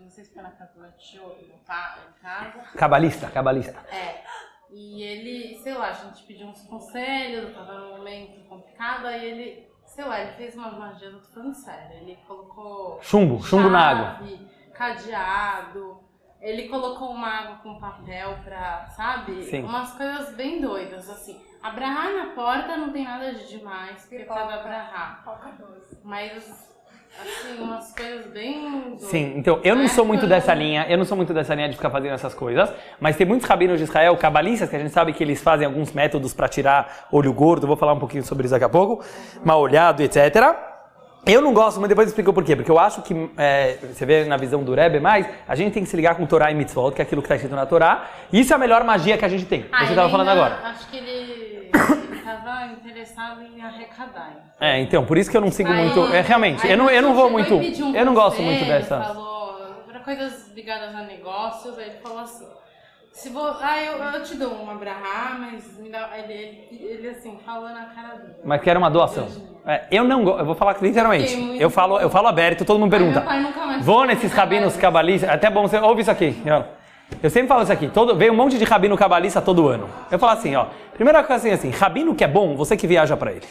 não 0.00 0.10
sei 0.10 0.24
se 0.24 0.34
foi 0.34 0.42
na 0.42 0.50
casa 0.50 0.72
do 0.74 0.84
em 0.84 2.20
casa. 2.20 2.76
Cabalista, 2.76 3.30
cabalista. 3.30 3.78
É. 3.92 4.24
E 4.72 5.02
ele, 5.02 5.58
sei 5.62 5.74
lá, 5.74 5.90
a 5.90 5.92
gente 5.92 6.24
pediu 6.24 6.48
uns 6.48 6.62
conselhos, 6.62 7.50
estava 7.50 7.74
num 7.74 7.98
momento 7.98 8.48
complicado, 8.48 9.06
aí 9.06 9.24
ele 9.24 9.69
sei 10.00 10.08
lá, 10.08 10.20
ele 10.20 10.32
fez 10.32 10.56
uma 10.56 10.70
magia, 10.70 11.10
não 11.10 11.18
tô 11.20 11.26
falando 11.26 11.54
sério. 11.54 11.98
Ele 11.98 12.18
colocou. 12.26 12.98
Chumbo, 13.02 13.42
chumbo 13.42 13.64
chave, 13.64 13.72
na 13.72 13.86
água. 13.86 14.28
Cadeado. 14.72 16.00
Ele 16.40 16.68
colocou 16.68 17.10
uma 17.10 17.28
água 17.28 17.56
com 17.56 17.78
papel 17.78 18.38
pra, 18.42 18.88
sabe? 18.88 19.44
Sim. 19.44 19.62
Umas 19.62 19.92
coisas 19.92 20.34
bem 20.34 20.58
doidas, 20.62 21.10
assim. 21.10 21.38
Abrahar 21.62 22.12
na 22.14 22.26
porta 22.34 22.78
não 22.78 22.90
tem 22.90 23.04
nada 23.04 23.34
de 23.34 23.46
demais, 23.46 24.00
porque 24.00 24.22
é 24.22 24.24
pra 24.24 24.54
abrahar. 24.54 25.22
Mas 26.02 26.69
Assim, 27.18 27.60
umas 27.60 27.92
coisas 27.92 28.26
bem. 28.26 28.94
Sim, 28.98 29.34
então 29.36 29.60
eu 29.64 29.74
não 29.74 29.88
sou 29.88 30.04
muito 30.04 30.26
dessa 30.26 30.54
linha, 30.54 30.86
eu 30.88 30.96
não 30.96 31.04
sou 31.04 31.16
muito 31.16 31.34
dessa 31.34 31.54
linha 31.54 31.68
de 31.68 31.76
ficar 31.76 31.90
fazendo 31.90 32.12
essas 32.12 32.34
coisas, 32.34 32.70
mas 33.00 33.16
tem 33.16 33.26
muitos 33.26 33.48
rabinos 33.48 33.78
de 33.78 33.84
Israel, 33.84 34.16
cabalistas, 34.16 34.70
que 34.70 34.76
a 34.76 34.78
gente 34.78 34.92
sabe 34.92 35.12
que 35.12 35.22
eles 35.22 35.42
fazem 35.42 35.66
alguns 35.66 35.92
métodos 35.92 36.32
para 36.32 36.48
tirar 36.48 37.08
olho 37.10 37.32
gordo, 37.32 37.66
vou 37.66 37.76
falar 37.76 37.94
um 37.94 37.98
pouquinho 37.98 38.22
sobre 38.24 38.44
isso 38.44 38.52
daqui 38.52 38.64
a 38.64 38.68
pouco, 38.68 39.04
mal 39.44 39.60
olhado, 39.60 40.02
etc. 40.02 40.69
Eu 41.26 41.42
não 41.42 41.52
gosto, 41.52 41.78
mas 41.80 41.88
depois 41.88 42.08
explico 42.08 42.32
por 42.32 42.42
quê. 42.44 42.56
Porque 42.56 42.70
eu 42.70 42.78
acho 42.78 43.02
que, 43.02 43.30
é, 43.36 43.76
você 43.92 44.06
vê 44.06 44.24
na 44.24 44.36
visão 44.36 44.62
do 44.64 44.74
Rebbe 44.74 45.00
mais, 45.00 45.26
a 45.46 45.54
gente 45.54 45.72
tem 45.72 45.82
que 45.82 45.88
se 45.88 45.96
ligar 45.96 46.14
com 46.14 46.24
Torá 46.26 46.50
e 46.50 46.54
Mitzvot, 46.54 46.92
que 46.92 47.02
é 47.02 47.04
aquilo 47.04 47.20
que 47.20 47.26
está 47.26 47.36
escrito 47.36 47.54
na 47.54 47.66
Torá. 47.66 48.08
Isso 48.32 48.52
é 48.52 48.56
a 48.56 48.58
melhor 48.58 48.84
magia 48.84 49.18
que 49.18 49.24
a 49.24 49.28
gente 49.28 49.44
tem. 49.44 49.66
Ah, 49.70 49.84
você 49.84 49.90
estava 49.90 50.08
falando 50.08 50.28
agora. 50.28 50.58
Acho 50.64 50.88
que 50.88 50.96
ele 50.96 51.70
estava 52.16 52.66
interessado 52.72 53.42
em 53.42 53.60
arrecadar. 53.62 54.32
É, 54.58 54.80
então, 54.80 55.04
por 55.04 55.18
isso 55.18 55.30
que 55.30 55.36
eu 55.36 55.40
não 55.40 55.50
sigo 55.50 55.70
aí, 55.70 55.84
muito. 55.84 56.14
É, 56.14 56.22
realmente, 56.22 56.66
eu 56.66 56.76
não, 56.76 56.90
eu 56.90 57.02
não 57.02 57.14
vou 57.14 57.30
muito. 57.30 57.54
Um 57.54 57.94
eu 57.94 58.04
não 58.04 58.14
gosto 58.14 58.40
muito 58.40 58.64
dessa. 58.64 58.96
Ele 58.96 59.04
falou, 59.04 59.84
para 59.86 60.00
coisas 60.00 60.50
ligadas 60.54 60.94
a 60.94 61.02
negócios, 61.02 61.78
aí 61.78 61.90
ele 61.90 61.98
falou 62.02 62.20
assim. 62.20 62.46
Se 63.12 63.28
vou, 63.28 63.54
ah, 63.60 63.82
eu, 63.82 63.98
eu 63.98 64.22
te 64.22 64.36
dou 64.36 64.52
uma 64.52 64.74
brahá, 64.74 65.36
mas 65.38 65.76
me 65.78 65.90
dá, 65.90 66.10
ele, 66.16 66.68
ele, 66.70 67.08
assim, 67.08 67.38
falou 67.44 67.68
na 67.68 67.86
cara 67.86 68.14
dele. 68.14 68.34
Mas 68.44 68.60
que 68.62 68.70
era 68.70 68.78
uma 68.78 68.90
doação. 68.90 69.28
É, 69.66 69.84
eu 69.90 70.04
não 70.04 70.24
gosto, 70.24 70.40
eu 70.40 70.46
vou 70.46 70.54
falar 70.54 70.76
literalmente. 70.80 71.58
Eu 71.60 71.68
falo, 71.68 72.00
eu 72.00 72.08
falo 72.08 72.28
aberto, 72.28 72.64
todo 72.64 72.78
mundo 72.78 72.90
pergunta. 72.90 73.22
Vou 73.82 74.04
nesses 74.06 74.32
rabinos 74.32 74.76
cabalistas, 74.76 75.28
até 75.28 75.50
bom, 75.50 75.66
você 75.68 75.78
ouve 75.78 76.00
isso 76.02 76.10
aqui. 76.10 76.42
Eu 77.22 77.28
sempre 77.28 77.48
falo 77.48 77.62
isso 77.62 77.72
aqui, 77.72 77.88
todo, 77.88 78.16
vem 78.16 78.30
um 78.30 78.36
monte 78.36 78.56
de 78.56 78.64
rabino 78.64 78.96
cabalista 78.96 79.42
todo 79.42 79.68
ano. 79.68 79.88
Eu 80.10 80.18
falo 80.18 80.32
assim, 80.32 80.54
ó, 80.54 80.66
primeira 80.94 81.22
coisa 81.22 81.48
assim, 81.48 81.68
assim, 81.68 81.70
rabino 81.70 82.14
que 82.14 82.24
é 82.24 82.28
bom, 82.28 82.56
você 82.56 82.76
que 82.76 82.86
viaja 82.86 83.16
para 83.16 83.32
ele. 83.32 83.46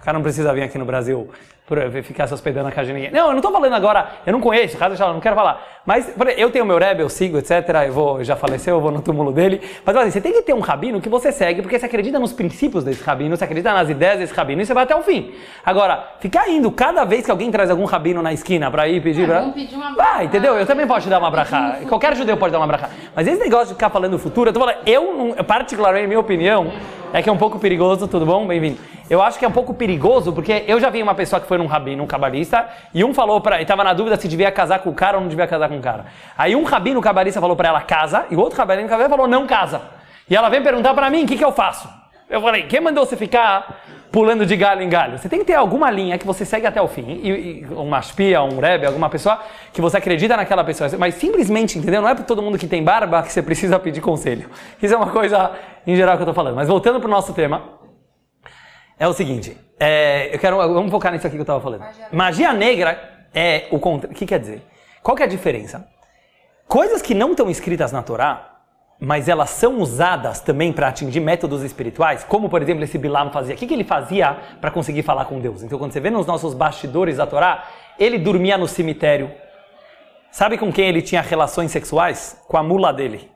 O 0.00 0.04
cara 0.04 0.16
não 0.16 0.22
precisa 0.22 0.52
vir 0.52 0.62
aqui 0.62 0.78
no 0.78 0.84
Brasil 0.84 1.28
por 1.66 1.78
ficar 2.04 2.28
se 2.28 2.34
hospedando 2.34 2.66
na 2.66 2.72
casa 2.72 2.86
de 2.86 2.92
ninguém. 2.92 3.10
Não, 3.10 3.26
eu 3.26 3.30
não 3.30 3.38
estou 3.38 3.50
falando 3.50 3.72
agora, 3.72 4.08
eu 4.24 4.32
não 4.32 4.40
conheço, 4.40 4.78
casa 4.78 4.96
não 5.12 5.18
quero 5.18 5.34
falar. 5.34 5.60
Mas 5.84 6.12
eu 6.36 6.50
tenho 6.50 6.64
meu 6.64 6.78
Rebbe, 6.78 7.02
eu 7.02 7.08
sigo, 7.08 7.38
etc. 7.38 7.50
Eu 7.86 7.92
vou, 7.92 8.22
já 8.22 8.36
faleceu, 8.36 8.76
eu 8.76 8.80
vou 8.80 8.92
no 8.92 9.02
túmulo 9.02 9.32
dele. 9.32 9.60
Mas 9.84 9.96
assim, 9.96 10.10
você 10.12 10.20
tem 10.20 10.32
que 10.32 10.42
ter 10.42 10.54
um 10.54 10.60
rabino 10.60 11.00
que 11.00 11.08
você 11.08 11.32
segue, 11.32 11.62
porque 11.62 11.76
você 11.76 11.86
acredita 11.86 12.20
nos 12.20 12.32
princípios 12.32 12.84
desse 12.84 13.02
rabino, 13.02 13.36
você 13.36 13.44
acredita 13.44 13.72
nas 13.72 13.88
ideias 13.88 14.20
desse 14.20 14.32
rabino 14.32 14.62
e 14.62 14.66
você 14.66 14.72
vai 14.72 14.84
até 14.84 14.94
o 14.94 15.02
fim. 15.02 15.32
Agora, 15.64 16.08
ficar 16.20 16.48
indo 16.48 16.70
cada 16.70 17.04
vez 17.04 17.24
que 17.24 17.30
alguém 17.32 17.50
traz 17.50 17.68
algum 17.68 17.84
rabino 17.84 18.22
na 18.22 18.32
esquina 18.32 18.70
para 18.70 18.86
ir 18.86 19.02
pedir 19.02 19.28
pedir 19.52 19.74
uma 19.74 19.94
Vai, 19.94 20.26
entendeu? 20.26 20.54
Eu 20.54 20.66
também 20.66 20.86
posso 20.86 21.02
te 21.02 21.10
dar 21.10 21.18
uma 21.18 21.30
brachá. 21.30 21.80
Qualquer 21.88 22.14
judeu 22.14 22.36
pode 22.36 22.52
dar 22.52 22.58
uma 22.58 22.66
brachá. 22.66 22.90
Mas 23.14 23.26
esse 23.26 23.40
negócio 23.40 23.68
de 23.68 23.74
ficar 23.74 23.90
falando 23.90 24.14
o 24.14 24.18
futuro, 24.18 24.50
eu 24.50 24.52
tô 24.54 24.60
falando, 24.60 24.78
eu, 24.86 25.34
particularmente, 25.44 26.06
minha 26.06 26.20
opinião, 26.20 26.72
é 27.12 27.22
que 27.22 27.28
é 27.28 27.32
um 27.32 27.36
pouco 27.36 27.58
perigoso, 27.58 28.06
tudo 28.06 28.26
bom? 28.26 28.46
Bem-vindo. 28.46 28.78
Eu 29.08 29.22
acho 29.22 29.38
que 29.38 29.44
é 29.44 29.48
um 29.48 29.52
pouco 29.52 29.72
perigoso, 29.72 30.32
porque 30.32 30.64
eu 30.66 30.80
já 30.80 30.90
vi 30.90 31.00
uma 31.00 31.14
pessoa 31.14 31.40
que 31.40 31.46
foi 31.46 31.55
num 31.58 31.66
rabino, 31.66 32.02
um 32.02 32.06
cabalista, 32.06 32.68
e 32.92 33.04
um 33.04 33.14
falou 33.14 33.40
para, 33.40 33.60
estava 33.60 33.84
na 33.84 33.92
dúvida 33.92 34.16
se 34.16 34.28
devia 34.28 34.50
casar 34.50 34.80
com 34.80 34.90
o 34.90 34.94
cara 34.94 35.16
ou 35.16 35.22
não 35.22 35.28
devia 35.28 35.46
casar 35.46 35.68
com 35.68 35.78
o 35.78 35.80
cara. 35.82 36.06
Aí 36.36 36.56
um 36.56 36.64
rabino 36.64 37.00
cabalista 37.00 37.40
falou 37.40 37.56
para 37.56 37.68
ela 37.68 37.80
casa, 37.80 38.26
e 38.30 38.36
o 38.36 38.40
outro 38.40 38.58
rabino 38.58 38.88
cabalista 38.88 39.10
falou 39.10 39.28
não 39.28 39.46
casa. 39.46 39.82
E 40.28 40.34
ela 40.34 40.48
vem 40.48 40.62
perguntar 40.62 40.92
para 40.94 41.08
mim, 41.08 41.24
o 41.24 41.26
que, 41.26 41.36
que 41.36 41.44
eu 41.44 41.52
faço? 41.52 41.88
Eu 42.28 42.40
falei, 42.40 42.64
quem 42.64 42.80
mandou 42.80 43.06
você 43.06 43.16
ficar 43.16 43.84
pulando 44.10 44.44
de 44.44 44.56
galho 44.56 44.82
em 44.82 44.88
galho? 44.88 45.16
Você 45.16 45.28
tem 45.28 45.38
que 45.38 45.44
ter 45.44 45.54
alguma 45.54 45.88
linha 45.92 46.18
que 46.18 46.26
você 46.26 46.44
segue 46.44 46.66
até 46.66 46.82
o 46.82 46.88
fim. 46.88 47.20
E, 47.22 47.30
e 47.30 47.66
uma 47.70 48.00
espia, 48.00 48.42
um 48.42 48.58
rebe, 48.58 48.84
alguma 48.84 49.08
pessoa 49.08 49.40
que 49.72 49.80
você 49.80 49.98
acredita 49.98 50.36
naquela 50.36 50.64
pessoa. 50.64 50.90
Mas 50.98 51.14
simplesmente, 51.14 51.78
entendeu? 51.78 52.02
Não 52.02 52.08
é 52.08 52.14
para 52.16 52.24
todo 52.24 52.42
mundo 52.42 52.58
que 52.58 52.66
tem 52.66 52.82
barba 52.82 53.22
que 53.22 53.32
você 53.32 53.40
precisa 53.40 53.78
pedir 53.78 54.00
conselho. 54.00 54.50
Isso 54.82 54.92
é 54.92 54.96
uma 54.96 55.10
coisa 55.10 55.52
em 55.86 55.94
geral 55.94 56.16
que 56.16 56.22
eu 56.22 56.24
estou 56.24 56.34
falando. 56.34 56.56
Mas 56.56 56.66
voltando 56.66 56.98
para 56.98 57.06
o 57.06 57.10
nosso 57.10 57.32
tema, 57.32 57.62
é 58.98 59.06
o 59.06 59.12
seguinte. 59.12 59.56
É, 59.78 60.34
eu 60.34 60.38
quero, 60.38 60.56
vamos 60.56 60.90
focar 60.90 61.12
nisso 61.12 61.26
aqui 61.26 61.36
que 61.36 61.40
eu 61.40 61.44
estava 61.44 61.60
falando. 61.60 61.80
Magia, 61.80 62.08
Magia 62.12 62.52
negra 62.52 63.26
é 63.34 63.66
o 63.70 63.78
contra. 63.78 64.10
O 64.10 64.14
que 64.14 64.26
quer 64.26 64.38
dizer? 64.38 64.62
Qual 65.02 65.16
que 65.16 65.22
é 65.22 65.26
a 65.26 65.28
diferença? 65.28 65.86
Coisas 66.66 67.02
que 67.02 67.14
não 67.14 67.32
estão 67.32 67.48
escritas 67.48 67.92
na 67.92 68.02
Torá, 68.02 68.60
mas 68.98 69.28
elas 69.28 69.50
são 69.50 69.78
usadas 69.78 70.40
também 70.40 70.72
para 70.72 70.88
atingir 70.88 71.20
métodos 71.20 71.62
espirituais, 71.62 72.24
como 72.24 72.48
por 72.48 72.62
exemplo 72.62 72.82
esse 72.82 72.98
Bilam 72.98 73.30
fazia. 73.30 73.54
O 73.54 73.58
que, 73.58 73.66
que 73.66 73.74
ele 73.74 73.84
fazia 73.84 74.36
para 74.60 74.70
conseguir 74.70 75.02
falar 75.02 75.26
com 75.26 75.38
Deus? 75.38 75.62
Então, 75.62 75.78
quando 75.78 75.92
você 75.92 76.00
vê 76.00 76.10
nos 76.10 76.26
nossos 76.26 76.54
bastidores 76.54 77.18
da 77.18 77.26
Torá, 77.26 77.68
ele 77.98 78.18
dormia 78.18 78.58
no 78.58 78.66
cemitério, 78.66 79.30
Sabe 80.36 80.58
com 80.58 80.70
quem 80.70 80.86
ele 80.86 81.00
tinha 81.00 81.22
relações 81.22 81.70
sexuais? 81.70 82.38
Com 82.46 82.58
a 82.58 82.62
mula 82.62 82.92
dele. 82.92 83.30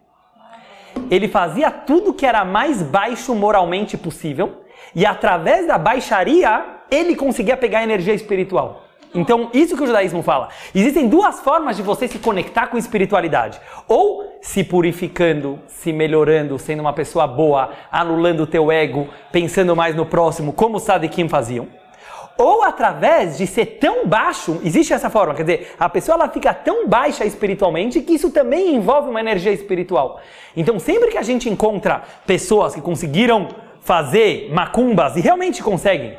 Ele 1.11 1.29
fazia 1.29 1.71
tudo 1.71 2.12
que 2.12 2.26
era 2.26 2.45
mais 2.45 2.83
baixo 2.83 3.35
moralmente 3.35 3.97
possível 3.97 4.62
e 4.94 5.06
através 5.06 5.66
da 5.66 5.78
baixaria 5.78 6.64
ele 6.90 7.14
conseguia 7.14 7.56
pegar 7.56 7.82
energia 7.82 8.14
espiritual. 8.14 8.85
Então, 9.12 9.50
isso 9.52 9.76
que 9.76 9.82
o 9.82 9.87
judaísmo 9.87 10.23
fala. 10.23 10.50
Existem 10.73 11.09
duas 11.09 11.40
formas 11.40 11.76
de 11.76 11.82
você 11.82 12.06
se 12.06 12.18
conectar 12.18 12.68
com 12.68 12.78
espiritualidade. 12.78 13.61
Ou 13.88 14.38
se 14.40 14.62
purificando, 14.62 15.59
se 15.66 15.92
melhorando, 15.92 16.59
sendo 16.59 16.80
uma 16.80 16.92
pessoa 16.92 17.26
boa, 17.26 17.70
anulando 17.90 18.44
o 18.44 18.47
teu 18.47 18.70
ego, 18.70 19.09
pensando 19.32 19.75
mais 19.75 19.97
no 19.97 20.06
próximo, 20.06 20.52
como 20.52 20.76
os 20.76 20.85
Sadikim 20.85 21.28
faziam. 21.28 21.66
Ou 22.38 22.62
através 22.62 23.37
de 23.37 23.47
ser 23.47 23.66
tão 23.80 24.06
baixo, 24.06 24.61
existe 24.64 24.94
essa 24.94 25.11
forma, 25.11 25.35
quer 25.35 25.42
dizer, 25.42 25.75
a 25.78 25.88
pessoa 25.88 26.14
ela 26.14 26.28
fica 26.28 26.54
tão 26.54 26.88
baixa 26.88 27.25
espiritualmente 27.26 28.00
que 28.00 28.14
isso 28.14 28.30
também 28.30 28.76
envolve 28.76 29.11
uma 29.11 29.20
energia 29.20 29.52
espiritual. 29.52 30.20
Então, 30.56 30.78
sempre 30.78 31.11
que 31.11 31.18
a 31.18 31.23
gente 31.23 31.50
encontra 31.50 32.02
pessoas 32.26 32.75
que 32.75 32.80
conseguiram 32.80 33.49
fazer 33.80 34.50
macumbas 34.52 35.16
e 35.16 35.20
realmente 35.20 35.62
conseguem 35.62 36.16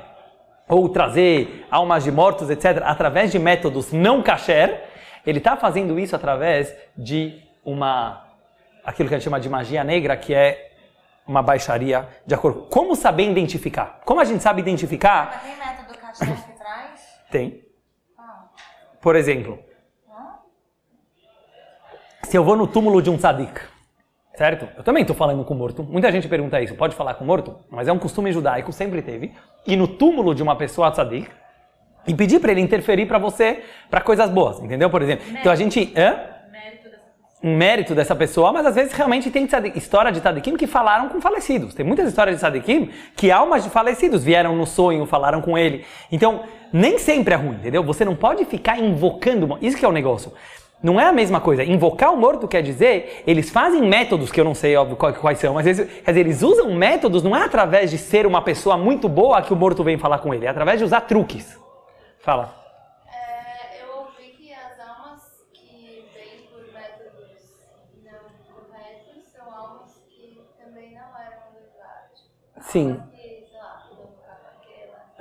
ou 0.67 0.87
trazer 0.87 1.65
almas 1.69 2.03
de 2.03 2.11
mortos, 2.11 2.49
etc., 2.49 2.81
através 2.85 3.29
de 3.29 3.37
métodos 3.37 3.91
não 3.91 4.23
kasher, 4.23 4.85
ele 5.25 5.39
está 5.39 5.57
fazendo 5.57 5.99
isso 5.99 6.15
através 6.15 6.73
de 6.97 7.43
uma, 7.63 8.25
aquilo 8.83 9.09
que 9.09 9.15
a 9.15 9.17
gente 9.17 9.25
chama 9.25 9.39
de 9.39 9.49
magia 9.49 9.83
negra, 9.83 10.15
que 10.15 10.33
é 10.33 10.71
uma 11.27 11.41
baixaria 11.41 12.07
de 12.25 12.33
acordo. 12.33 12.67
Como 12.69 12.95
saber 12.95 13.29
identificar? 13.29 13.99
Como 14.05 14.21
a 14.21 14.23
gente 14.23 14.41
sabe 14.41 14.61
identificar? 14.61 15.31
Mas 15.33 15.43
tem 15.43 15.57
método 15.57 15.99
kasher 15.99 16.43
que 16.43 16.51
traz? 16.53 17.19
Tem. 17.29 17.63
Por 19.01 19.15
exemplo, 19.15 19.59
se 22.23 22.37
eu 22.37 22.45
vou 22.45 22.55
no 22.55 22.65
túmulo 22.65 23.01
de 23.01 23.09
um 23.09 23.17
tzadik, 23.17 23.59
certo? 24.35 24.67
Eu 24.77 24.83
também 24.83 25.01
estou 25.01 25.15
falando 25.15 25.43
com 25.43 25.53
morto. 25.53 25.83
Muita 25.83 26.11
gente 26.11 26.27
pergunta 26.27 26.61
isso. 26.61 26.75
Pode 26.75 26.95
falar 26.95 27.13
com 27.15 27.25
morto? 27.25 27.55
Mas 27.69 27.87
é 27.87 27.91
um 27.91 27.99
costume 27.99 28.31
judaico, 28.31 28.71
sempre 28.71 29.01
teve. 29.01 29.33
Ir 29.67 29.75
no 29.75 29.87
túmulo 29.87 30.33
de 30.33 30.41
uma 30.41 30.55
pessoa 30.55 30.91
tzadik 30.91 31.29
e 32.07 32.13
pedir 32.13 32.39
para 32.39 32.51
ele 32.51 32.61
interferir 32.61 33.05
para 33.05 33.17
você 33.17 33.63
para 33.89 34.01
coisas 34.01 34.29
boas, 34.29 34.59
entendeu? 34.59 34.89
Por 34.89 35.01
exemplo. 35.01 35.25
Mérito. 35.25 35.39
Então 35.39 35.51
a 35.51 35.55
gente... 35.55 35.93
Hã? 35.95 36.31
um 37.43 37.57
mérito 37.57 37.95
dessa 37.95 38.15
pessoa, 38.15 38.53
mas 38.53 38.67
às 38.67 38.75
vezes 38.75 38.93
realmente 38.93 39.31
tem 39.31 39.47
tzadik, 39.47 39.75
história 39.75 40.11
de 40.11 40.21
tzadikim 40.21 40.55
que 40.55 40.67
falaram 40.67 41.09
com 41.09 41.19
falecidos. 41.19 41.73
Tem 41.73 41.83
muitas 41.83 42.07
histórias 42.07 42.35
de 42.35 42.41
tzadikim 42.41 42.91
que 43.15 43.31
almas 43.31 43.63
de 43.63 43.69
falecidos 43.69 44.23
vieram 44.23 44.55
no 44.55 44.67
sonho, 44.67 45.05
falaram 45.07 45.41
com 45.41 45.57
ele. 45.57 45.83
Então, 46.11 46.43
nem 46.71 46.99
sempre 46.99 47.33
é 47.33 47.37
ruim, 47.37 47.55
entendeu? 47.55 47.83
Você 47.83 48.05
não 48.05 48.15
pode 48.15 48.45
ficar 48.45 48.77
invocando... 48.77 49.57
Isso 49.59 49.75
que 49.75 49.83
é 49.83 49.87
o 49.87 49.91
negócio. 49.91 50.31
Não 50.83 50.99
é 50.99 51.05
a 51.05 51.11
mesma 51.11 51.39
coisa. 51.39 51.63
Invocar 51.63 52.11
o 52.11 52.17
morto 52.17 52.47
quer 52.47 52.63
dizer, 52.63 53.23
eles 53.27 53.51
fazem 53.51 53.87
métodos 53.87 54.31
que 54.31 54.39
eu 54.39 54.45
não 54.45 54.55
sei, 54.55 54.75
óbvio, 54.75 54.97
quais 54.97 55.37
são, 55.37 55.53
mas 55.53 55.67
eles, 55.67 56.01
quer 56.01 56.11
dizer, 56.11 56.19
eles 56.21 56.41
usam 56.41 56.73
métodos 56.73 57.21
não 57.21 57.35
é 57.35 57.43
através 57.43 57.91
de 57.91 57.99
ser 57.99 58.25
uma 58.25 58.41
pessoa 58.41 58.77
muito 58.77 59.07
boa 59.07 59.41
que 59.43 59.53
o 59.53 59.55
morto 59.55 59.83
vem 59.83 59.97
falar 59.97 60.19
com 60.19 60.33
ele, 60.33 60.45
é 60.45 60.49
através 60.49 60.79
de 60.79 60.85
usar 60.85 61.01
truques. 61.01 61.55
Fala. 62.19 62.55
É, 63.07 63.83
eu 63.83 63.99
ouvi 63.99 64.31
que 64.31 64.51
as 64.53 64.79
almas 64.79 65.21
que 65.53 66.07
vêm 66.15 66.47
por 66.51 66.63
métodos 66.73 67.59
não 68.03 68.55
corretos 68.55 69.31
são 69.35 69.53
almas 69.53 69.91
que 70.09 70.41
também 70.63 70.93
não 70.93 71.19
eram 71.19 71.41
verdade. 71.53 72.61
Sim. 72.61 73.10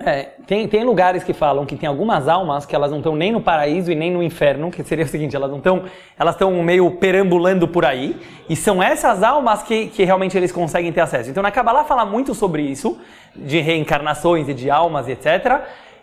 É, 0.02 0.30
tem, 0.46 0.66
tem 0.66 0.82
lugares 0.82 1.22
que 1.22 1.34
falam 1.34 1.66
que 1.66 1.76
tem 1.76 1.86
algumas 1.86 2.26
almas 2.26 2.64
que 2.64 2.74
elas 2.74 2.90
não 2.90 2.98
estão 2.98 3.14
nem 3.14 3.30
no 3.30 3.40
paraíso 3.42 3.92
e 3.92 3.94
nem 3.94 4.10
no 4.10 4.22
inferno, 4.22 4.70
que 4.70 4.82
seria 4.82 5.04
o 5.04 5.08
seguinte, 5.08 5.36
elas 5.36 5.50
não 5.50 5.58
estão, 5.58 5.84
elas 6.18 6.34
estão 6.34 6.50
meio 6.62 6.90
perambulando 6.92 7.68
por 7.68 7.84
aí, 7.84 8.18
e 8.48 8.56
são 8.56 8.82
essas 8.82 9.22
almas 9.22 9.62
que, 9.62 9.88
que 9.88 10.02
realmente 10.02 10.34
eles 10.38 10.50
conseguem 10.50 10.90
ter 10.90 11.02
acesso. 11.02 11.28
Então 11.28 11.42
na 11.42 11.50
Kabbalah 11.50 11.84
fala 11.84 12.06
muito 12.06 12.34
sobre 12.34 12.62
isso, 12.62 12.98
de 13.36 13.60
reencarnações 13.60 14.48
e 14.48 14.54
de 14.54 14.70
almas 14.70 15.06
e 15.06 15.12
etc. 15.12 15.60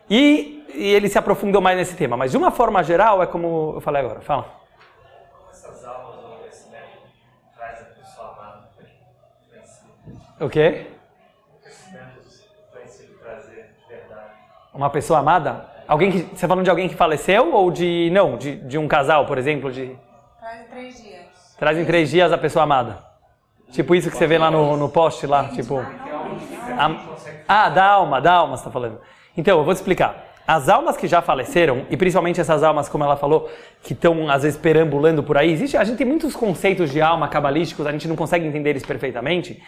E, 0.07 0.63
e 0.75 0.93
ele 0.93 1.09
se 1.09 1.17
aprofundou 1.17 1.59
mais 1.59 1.75
nesse 1.75 1.95
tema. 1.95 2.15
Mas 2.15 2.29
de 2.29 2.37
uma 2.37 2.51
forma 2.51 2.83
geral, 2.83 3.23
é 3.23 3.25
como 3.25 3.73
eu 3.77 3.81
falei 3.81 4.03
agora. 4.03 4.21
Fala. 4.21 4.45
Essas 5.49 5.83
almas 5.83 6.17
esse 6.47 6.69
método 6.69 7.01
traz 7.55 7.81
a 7.81 7.85
pessoa 7.85 8.27
amada 8.27 8.69
O 10.39 10.47
quê? 10.47 10.85
Uma 14.77 14.91
pessoa 14.91 15.19
amada? 15.19 15.65
Alguém 15.87 16.11
que. 16.11 16.19
Você 16.19 16.41
tá 16.41 16.47
falando 16.47 16.63
de 16.63 16.69
alguém 16.69 16.87
que 16.87 16.93
faleceu 16.93 17.51
ou 17.51 17.71
de. 17.71 18.11
Não, 18.11 18.37
de, 18.37 18.57
de 18.57 18.77
um 18.77 18.87
casal, 18.87 19.25
por 19.25 19.39
exemplo? 19.39 19.71
De... 19.71 19.97
Traz 20.39 20.61
em 20.61 20.65
três 20.65 21.03
dias. 21.03 21.55
Traz 21.57 21.77
em 21.79 21.85
três 21.85 22.09
dias 22.11 22.31
a 22.31 22.37
pessoa 22.37 22.61
amada. 22.61 22.99
Tipo 23.71 23.95
isso 23.95 24.11
que 24.11 24.15
você 24.15 24.27
vê 24.27 24.37
lá 24.37 24.51
no, 24.51 24.77
no 24.77 24.87
post 24.87 25.25
lá, 25.25 25.45
tipo. 25.49 25.79
A, 25.79 26.95
ah, 27.47 27.69
da 27.69 27.85
alma, 27.85 28.21
da 28.21 28.33
alma 28.33 28.55
você 28.55 28.61
está 28.61 28.69
falando. 28.69 29.01
Então, 29.35 29.57
eu 29.57 29.65
vou 29.65 29.73
te 29.73 29.77
explicar. 29.77 30.25
As 30.47 30.69
almas 30.69 30.95
que 30.95 31.07
já 31.07 31.23
faleceram, 31.23 31.87
e 31.89 31.97
principalmente 31.97 32.39
essas 32.39 32.63
almas, 32.63 32.87
como 32.87 33.03
ela 33.03 33.17
falou, 33.17 33.49
que 33.81 33.93
estão 33.93 34.29
às 34.29 34.43
vezes 34.43 34.57
perambulando 34.57 35.23
por 35.23 35.37
aí, 35.37 35.51
existe, 35.51 35.75
a 35.75 35.83
gente 35.83 35.97
tem 35.97 36.07
muitos 36.07 36.35
conceitos 36.35 36.91
de 36.91 37.01
alma 37.01 37.27
cabalísticos, 37.27 37.85
a 37.85 37.91
gente 37.91 38.07
não 38.07 38.15
consegue 38.15 38.45
entender 38.45 38.69
eles 38.69 38.85
perfeitamente. 38.85 39.61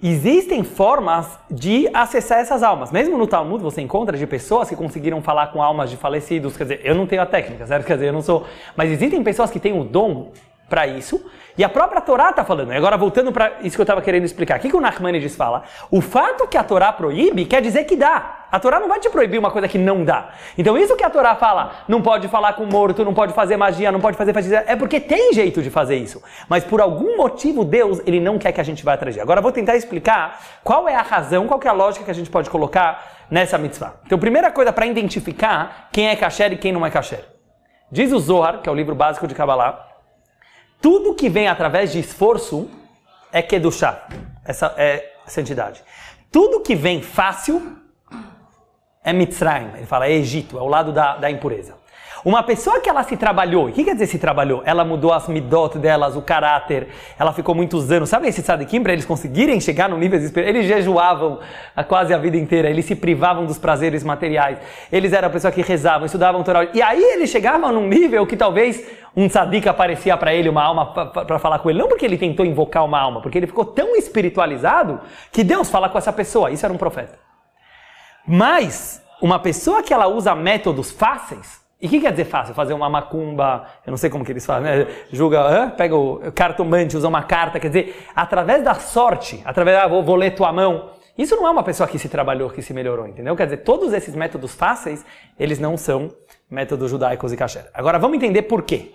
Existem 0.00 0.62
formas 0.62 1.38
de 1.50 1.88
acessar 1.92 2.38
essas 2.38 2.62
almas. 2.62 2.92
Mesmo 2.92 3.18
no 3.18 3.26
Talmud 3.26 3.60
você 3.60 3.80
encontra 3.80 4.16
de 4.16 4.26
pessoas 4.28 4.68
que 4.68 4.76
conseguiram 4.76 5.20
falar 5.20 5.48
com 5.48 5.60
almas 5.60 5.90
de 5.90 5.96
falecidos. 5.96 6.56
Quer 6.56 6.64
dizer, 6.64 6.80
eu 6.84 6.94
não 6.94 7.04
tenho 7.04 7.20
a 7.20 7.26
técnica, 7.26 7.66
certo? 7.66 7.84
Quer 7.84 7.94
dizer, 7.94 8.08
eu 8.08 8.12
não 8.12 8.22
sou. 8.22 8.46
Mas 8.76 8.92
existem 8.92 9.20
pessoas 9.24 9.50
que 9.50 9.58
têm 9.58 9.78
o 9.78 9.82
dom 9.82 10.30
para 10.68 10.86
isso. 10.86 11.24
E 11.56 11.64
a 11.64 11.68
própria 11.68 12.00
Torá 12.00 12.30
está 12.30 12.44
falando. 12.44 12.72
E 12.72 12.76
agora, 12.76 12.96
voltando 12.96 13.32
para 13.32 13.54
isso 13.62 13.76
que 13.76 13.80
eu 13.80 13.84
estava 13.84 14.00
querendo 14.00 14.24
explicar. 14.24 14.58
O 14.58 14.60
que, 14.60 14.68
que 14.68 14.76
o 14.76 14.80
Nachmanides 14.80 15.34
fala? 15.34 15.64
O 15.90 16.00
fato 16.00 16.46
que 16.46 16.56
a 16.56 16.62
Torá 16.62 16.92
proíbe 16.92 17.46
quer 17.46 17.60
dizer 17.60 17.82
que 17.84 17.96
dá. 17.96 18.46
A 18.50 18.60
Torá 18.60 18.78
não 18.78 18.86
vai 18.86 19.00
te 19.00 19.10
proibir 19.10 19.38
uma 19.38 19.50
coisa 19.50 19.66
que 19.66 19.76
não 19.76 20.04
dá. 20.04 20.30
Então, 20.56 20.78
isso 20.78 20.94
que 20.96 21.02
a 21.02 21.10
Torá 21.10 21.34
fala, 21.34 21.72
não 21.88 22.00
pode 22.00 22.28
falar 22.28 22.52
com 22.52 22.64
morto, 22.64 23.04
não 23.04 23.12
pode 23.12 23.32
fazer 23.32 23.56
magia, 23.56 23.90
não 23.90 24.00
pode 24.00 24.16
fazer 24.16 24.32
feitiçaria, 24.32 24.70
é 24.70 24.76
porque 24.76 25.00
tem 25.00 25.32
jeito 25.32 25.60
de 25.60 25.68
fazer 25.68 25.96
isso. 25.96 26.22
Mas 26.48 26.64
por 26.64 26.80
algum 26.80 27.16
motivo, 27.16 27.64
Deus, 27.64 28.00
ele 28.06 28.20
não 28.20 28.38
quer 28.38 28.52
que 28.52 28.60
a 28.60 28.64
gente 28.64 28.84
vá 28.84 28.94
atrás. 28.94 29.18
Agora, 29.18 29.40
eu 29.40 29.42
vou 29.42 29.52
tentar 29.52 29.74
explicar 29.76 30.40
qual 30.62 30.88
é 30.88 30.94
a 30.94 31.02
razão, 31.02 31.46
qual 31.46 31.60
é 31.62 31.68
a 31.68 31.72
lógica 31.72 32.04
que 32.04 32.10
a 32.10 32.14
gente 32.14 32.30
pode 32.30 32.48
colocar 32.48 33.26
nessa 33.30 33.58
mitzvah. 33.58 33.94
Então, 34.06 34.18
primeira 34.18 34.50
coisa 34.52 34.72
para 34.72 34.86
identificar 34.86 35.88
quem 35.92 36.08
é 36.08 36.16
kasher 36.16 36.52
e 36.52 36.56
quem 36.56 36.72
não 36.72 36.86
é 36.86 36.90
kasher. 36.90 37.24
Diz 37.90 38.12
o 38.12 38.18
Zohar, 38.18 38.60
que 38.60 38.68
é 38.68 38.72
o 38.72 38.74
livro 38.74 38.94
básico 38.94 39.26
de 39.26 39.34
Kabbalah, 39.34 39.87
tudo 40.80 41.14
que 41.14 41.28
vem 41.28 41.48
através 41.48 41.92
de 41.92 41.98
esforço 41.98 42.68
é 43.32 43.42
Kedushá, 43.42 44.08
essa 44.44 44.74
é 44.76 45.14
santidade. 45.26 45.82
Tudo 46.30 46.60
que 46.60 46.74
vem 46.74 47.02
fácil 47.02 47.76
é 49.02 49.12
Mitzrayim, 49.12 49.70
ele 49.76 49.86
fala 49.86 50.06
é 50.06 50.12
Egito, 50.12 50.58
é 50.58 50.62
o 50.62 50.66
lado 50.66 50.92
da, 50.92 51.16
da 51.16 51.30
impureza. 51.30 51.77
Uma 52.24 52.42
pessoa 52.42 52.80
que 52.80 52.88
ela 52.88 53.02
se 53.02 53.16
trabalhou, 53.16 53.68
o 53.68 53.72
que 53.72 53.84
quer 53.84 53.92
dizer 53.92 54.06
se 54.06 54.18
trabalhou? 54.18 54.62
Ela 54.64 54.84
mudou 54.84 55.12
as 55.12 55.28
midot 55.28 55.78
delas, 55.78 56.16
o 56.16 56.22
caráter, 56.22 56.88
ela 57.18 57.32
ficou 57.32 57.54
muitos 57.54 57.90
anos. 57.90 58.08
Sabe 58.08 58.28
esse 58.28 58.42
tzadikim, 58.42 58.82
para 58.82 58.92
eles 58.92 59.04
conseguirem 59.04 59.60
chegar 59.60 59.88
no 59.88 59.96
nível 59.96 60.18
de 60.18 60.40
Eles 60.40 60.66
jejuavam 60.66 61.38
a 61.76 61.84
quase 61.84 62.12
a 62.12 62.18
vida 62.18 62.36
inteira, 62.36 62.68
eles 62.68 62.84
se 62.84 62.94
privavam 62.94 63.46
dos 63.46 63.58
prazeres 63.58 64.02
materiais, 64.02 64.58
eles 64.90 65.12
eram 65.12 65.28
a 65.28 65.30
pessoa 65.30 65.52
que 65.52 65.62
rezavam, 65.62 66.06
estudavam 66.06 66.42
Torá. 66.42 66.68
E 66.74 66.82
aí 66.82 67.02
eles 67.02 67.30
chegavam 67.30 67.72
num 67.72 67.86
nível 67.86 68.26
que 68.26 68.36
talvez 68.36 68.84
um 69.16 69.28
tzadik 69.28 69.68
aparecia 69.68 70.16
para 70.16 70.32
ele 70.32 70.48
uma 70.48 70.62
alma 70.62 70.86
para 70.86 71.38
falar 71.38 71.58
com 71.58 71.70
ele. 71.70 71.78
Não 71.78 71.88
porque 71.88 72.04
ele 72.04 72.18
tentou 72.18 72.44
invocar 72.44 72.84
uma 72.84 72.98
alma, 72.98 73.20
porque 73.20 73.38
ele 73.38 73.46
ficou 73.46 73.64
tão 73.64 73.96
espiritualizado 73.96 75.00
que 75.32 75.42
Deus 75.42 75.70
fala 75.70 75.88
com 75.88 75.98
essa 75.98 76.12
pessoa. 76.12 76.50
Isso 76.50 76.64
era 76.64 76.72
um 76.72 76.78
profeta. 76.78 77.18
Mas 78.26 79.02
uma 79.20 79.38
pessoa 79.38 79.82
que 79.82 79.92
ela 79.92 80.06
usa 80.06 80.34
métodos 80.34 80.90
fáceis, 80.90 81.60
e 81.80 81.86
o 81.86 81.90
que 81.90 82.00
quer 82.00 82.10
dizer 82.10 82.24
fácil? 82.24 82.54
Fazer 82.54 82.72
uma 82.72 82.90
macumba, 82.90 83.66
eu 83.86 83.90
não 83.92 83.96
sei 83.96 84.10
como 84.10 84.24
que 84.24 84.32
eles 84.32 84.44
fazem, 84.44 84.64
né? 84.64 84.86
Julga, 85.12 85.72
pega 85.76 85.94
o 85.94 86.32
cartomante, 86.32 86.96
usa 86.96 87.06
uma 87.06 87.22
carta, 87.22 87.60
quer 87.60 87.68
dizer, 87.68 88.06
através 88.16 88.64
da 88.64 88.74
sorte, 88.74 89.40
através 89.44 89.76
da 89.76 89.84
ah, 89.84 89.88
vou, 89.88 90.02
vou 90.02 90.16
ler 90.16 90.32
tua 90.32 90.52
mão. 90.52 90.90
Isso 91.16 91.36
não 91.36 91.46
é 91.46 91.50
uma 91.50 91.62
pessoa 91.62 91.88
que 91.88 91.96
se 91.96 92.08
trabalhou, 92.08 92.50
que 92.50 92.62
se 92.62 92.74
melhorou, 92.74 93.06
entendeu? 93.06 93.36
Quer 93.36 93.44
dizer, 93.44 93.56
todos 93.58 93.92
esses 93.92 94.14
métodos 94.14 94.54
fáceis, 94.54 95.04
eles 95.38 95.60
não 95.60 95.76
são 95.76 96.10
métodos 96.50 96.90
judaicos 96.90 97.32
e 97.32 97.36
kasher. 97.36 97.68
Agora 97.72 97.98
vamos 97.98 98.16
entender 98.16 98.42
por 98.42 98.62
quê. 98.62 98.92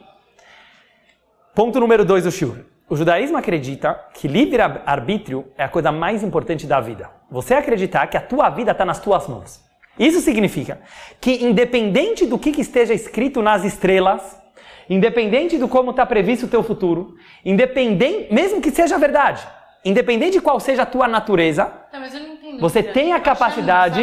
Ponto 1.56 1.80
número 1.80 2.04
dois 2.04 2.26
do 2.26 2.32
Shur. 2.32 2.66
O 2.90 2.98
judaísmo 2.98 3.38
acredita 3.38 3.98
que 4.14 4.28
livre-arbítrio 4.28 5.48
é 5.58 5.64
a 5.64 5.70
coisa 5.70 5.92
mais 5.92 6.22
importante 6.22 6.68
da 6.68 6.82
vida. 6.82 7.10
Você 7.32 7.54
acreditar 7.54 8.08
que 8.08 8.18
a 8.18 8.22
tua 8.22 8.50
vida 8.50 8.72
está 8.72 8.84
nas 8.84 9.00
tuas 9.00 9.28
mãos. 9.28 9.64
Isso 9.98 10.22
significa 10.22 10.80
que, 11.22 11.46
independente 11.46 12.26
do 12.26 12.40
que, 12.40 12.52
que 12.52 12.62
esteja 12.62 12.94
escrito 12.94 13.42
nas 13.42 13.64
estrelas, 13.64 14.42
independente 14.90 15.58
do 15.58 15.68
como 15.68 15.92
está 15.92 16.06
previsto 16.06 16.46
o 16.46 16.50
teu 16.50 16.64
futuro, 16.64 17.16
independente, 17.46 18.34
mesmo 18.34 18.60
que 18.60 18.72
seja 18.72 18.98
verdade, 18.98 19.48
independente 19.86 20.34
de 20.34 20.42
qual 20.42 20.60
seja 20.60 20.82
a 20.82 20.86
tua 20.86 21.08
natureza, 21.08 21.66
tá, 21.92 22.02
você 22.60 22.82
tem 22.82 23.14
a 23.14 23.20
capacidade. 23.20 24.02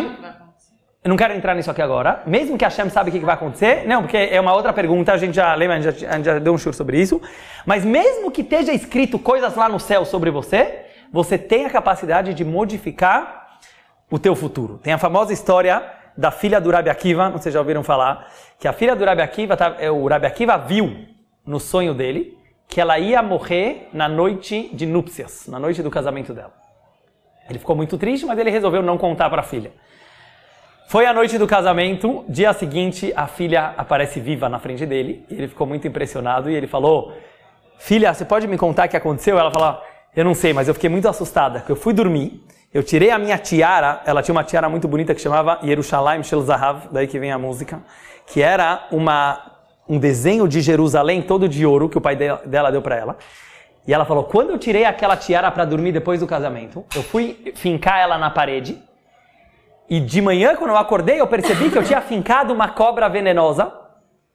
eu 1.02 1.08
não 1.08 1.16
quero 1.16 1.34
entrar 1.34 1.54
nisso 1.54 1.70
aqui 1.70 1.82
agora, 1.82 2.22
mesmo 2.24 2.56
que 2.56 2.64
a 2.64 2.68
Hashem 2.68 2.88
sabe 2.88 3.10
o 3.10 3.12
que 3.12 3.18
vai 3.18 3.34
acontecer, 3.34 3.86
não, 3.86 4.02
porque 4.02 4.16
é 4.16 4.40
uma 4.40 4.54
outra 4.54 4.72
pergunta, 4.72 5.12
a 5.12 5.16
gente 5.16 5.34
já 5.34 5.52
lembra, 5.54 5.76
a 5.76 5.80
gente 5.80 6.00
já, 6.00 6.08
a 6.08 6.16
gente 6.16 6.24
já 6.24 6.38
deu 6.38 6.52
um 6.52 6.58
churro 6.58 6.74
sobre 6.74 7.00
isso, 7.00 7.20
mas 7.66 7.84
mesmo 7.84 8.30
que 8.30 8.42
esteja 8.42 8.72
escrito 8.72 9.18
coisas 9.18 9.56
lá 9.56 9.68
no 9.68 9.80
céu 9.80 10.04
sobre 10.04 10.30
você, 10.30 10.86
você 11.12 11.36
tem 11.36 11.66
a 11.66 11.70
capacidade 11.70 12.32
de 12.32 12.44
modificar 12.44 13.39
o 14.10 14.18
teu 14.18 14.34
futuro. 14.34 14.78
Tem 14.78 14.92
a 14.92 14.98
famosa 14.98 15.32
história 15.32 15.82
da 16.16 16.30
filha 16.30 16.60
do 16.60 16.70
Rabi 16.70 16.90
Akiva, 16.90 17.28
não 17.28 17.38
se 17.38 17.50
já 17.50 17.60
ouviram 17.60 17.82
falar, 17.82 18.30
que 18.58 18.66
a 18.66 18.72
filha 18.72 18.96
do 18.96 19.04
Rabi 19.04 19.22
Akiva, 19.22 19.56
tá, 19.56 19.76
é, 19.78 19.90
o 19.90 20.06
Rabi 20.06 20.26
Akiva 20.26 20.58
viu 20.58 21.06
no 21.46 21.60
sonho 21.60 21.94
dele 21.94 22.36
que 22.68 22.80
ela 22.80 22.98
ia 22.98 23.22
morrer 23.22 23.88
na 23.92 24.08
noite 24.08 24.70
de 24.72 24.86
núpcias, 24.86 25.46
na 25.48 25.58
noite 25.58 25.82
do 25.82 25.90
casamento 25.90 26.32
dela. 26.32 26.52
Ele 27.48 27.58
ficou 27.58 27.74
muito 27.74 27.98
triste, 27.98 28.24
mas 28.24 28.38
ele 28.38 28.50
resolveu 28.50 28.80
não 28.80 28.96
contar 28.96 29.28
para 29.28 29.40
a 29.40 29.44
filha. 29.44 29.72
Foi 30.88 31.06
a 31.06 31.12
noite 31.12 31.36
do 31.36 31.46
casamento, 31.46 32.24
dia 32.28 32.52
seguinte 32.52 33.12
a 33.16 33.26
filha 33.26 33.74
aparece 33.76 34.20
viva 34.20 34.48
na 34.48 34.58
frente 34.58 34.86
dele, 34.86 35.24
ele 35.30 35.48
ficou 35.48 35.66
muito 35.66 35.86
impressionado 35.86 36.50
e 36.50 36.54
ele 36.54 36.66
falou: 36.66 37.12
"Filha, 37.78 38.12
você 38.12 38.24
pode 38.24 38.46
me 38.46 38.58
contar 38.58 38.86
o 38.86 38.90
que 38.90 38.96
aconteceu?" 38.96 39.38
Ela 39.38 39.50
falou: 39.50 39.80
"Eu 40.14 40.24
não 40.24 40.34
sei, 40.34 40.52
mas 40.52 40.68
eu 40.68 40.74
fiquei 40.74 40.90
muito 40.90 41.08
assustada, 41.08 41.64
eu 41.68 41.76
fui 41.76 41.92
dormir, 41.92 42.44
eu 42.72 42.82
tirei 42.82 43.10
a 43.10 43.18
minha 43.18 43.38
tiara, 43.38 44.02
ela 44.04 44.22
tinha 44.22 44.34
uma 44.34 44.44
tiara 44.44 44.68
muito 44.68 44.86
bonita 44.86 45.14
que 45.14 45.20
chamava 45.20 45.58
Yerushalayim 45.62 46.22
Shel 46.22 46.42
Zahav, 46.42 46.88
daí 46.92 47.06
que 47.06 47.18
vem 47.18 47.32
a 47.32 47.38
música, 47.38 47.80
que 48.26 48.42
era 48.42 48.86
uma 48.90 49.46
um 49.88 49.98
desenho 49.98 50.46
de 50.46 50.60
Jerusalém 50.60 51.20
todo 51.20 51.48
de 51.48 51.66
ouro 51.66 51.88
que 51.88 51.98
o 51.98 52.00
pai 52.00 52.14
dela 52.14 52.70
deu 52.70 52.80
para 52.80 52.94
ela. 52.94 53.16
E 53.86 53.92
ela 53.92 54.04
falou: 54.04 54.24
"Quando 54.24 54.50
eu 54.50 54.58
tirei 54.58 54.84
aquela 54.84 55.16
tiara 55.16 55.50
para 55.50 55.64
dormir 55.64 55.90
depois 55.90 56.20
do 56.20 56.26
casamento, 56.28 56.84
eu 56.94 57.02
fui 57.02 57.52
fincar 57.56 57.98
ela 57.98 58.16
na 58.16 58.30
parede 58.30 58.80
e 59.90 59.98
de 59.98 60.22
manhã, 60.22 60.54
quando 60.54 60.70
eu 60.70 60.76
acordei, 60.76 61.20
eu 61.20 61.26
percebi 61.26 61.68
que 61.68 61.76
eu 61.76 61.82
tinha 61.82 62.00
fincado 62.00 62.54
uma 62.54 62.68
cobra 62.68 63.08
venenosa, 63.08 63.72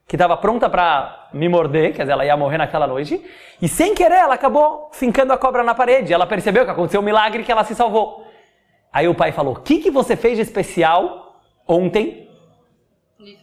que 0.05 0.17
estava 0.17 0.36
pronta 0.36 0.70
para 0.70 1.25
me 1.36 1.50
morder, 1.50 1.94
quer 1.94 2.04
dizer, 2.04 2.13
ela 2.13 2.25
ia 2.25 2.38
morrer 2.38 2.58
naquela 2.58 2.88
noite. 2.88 3.22
E 3.62 3.68
sem 3.68 3.94
querer, 3.94 4.15
ela 4.15 4.36
acabou 4.36 4.89
fincando 4.94 5.34
a 5.34 5.38
cobra 5.38 5.63
na 5.63 5.75
parede. 5.75 6.13
Ela 6.13 6.25
percebeu 6.25 6.63
que 6.63 6.72
aconteceu 6.72 7.01
um 7.01 7.04
milagre 7.04 7.44
que 7.44 7.51
ela 7.51 7.63
se 7.65 7.75
salvou. 7.75 8.25
Aí 8.92 9.08
o 9.08 9.13
pai 9.13 9.34
falou: 9.34 9.54
O 9.54 9.60
que, 9.60 9.80
que 9.80 9.92
você 9.92 10.15
fez 10.15 10.38
de 10.38 10.42
especial 10.42 11.42
ontem? 11.68 12.30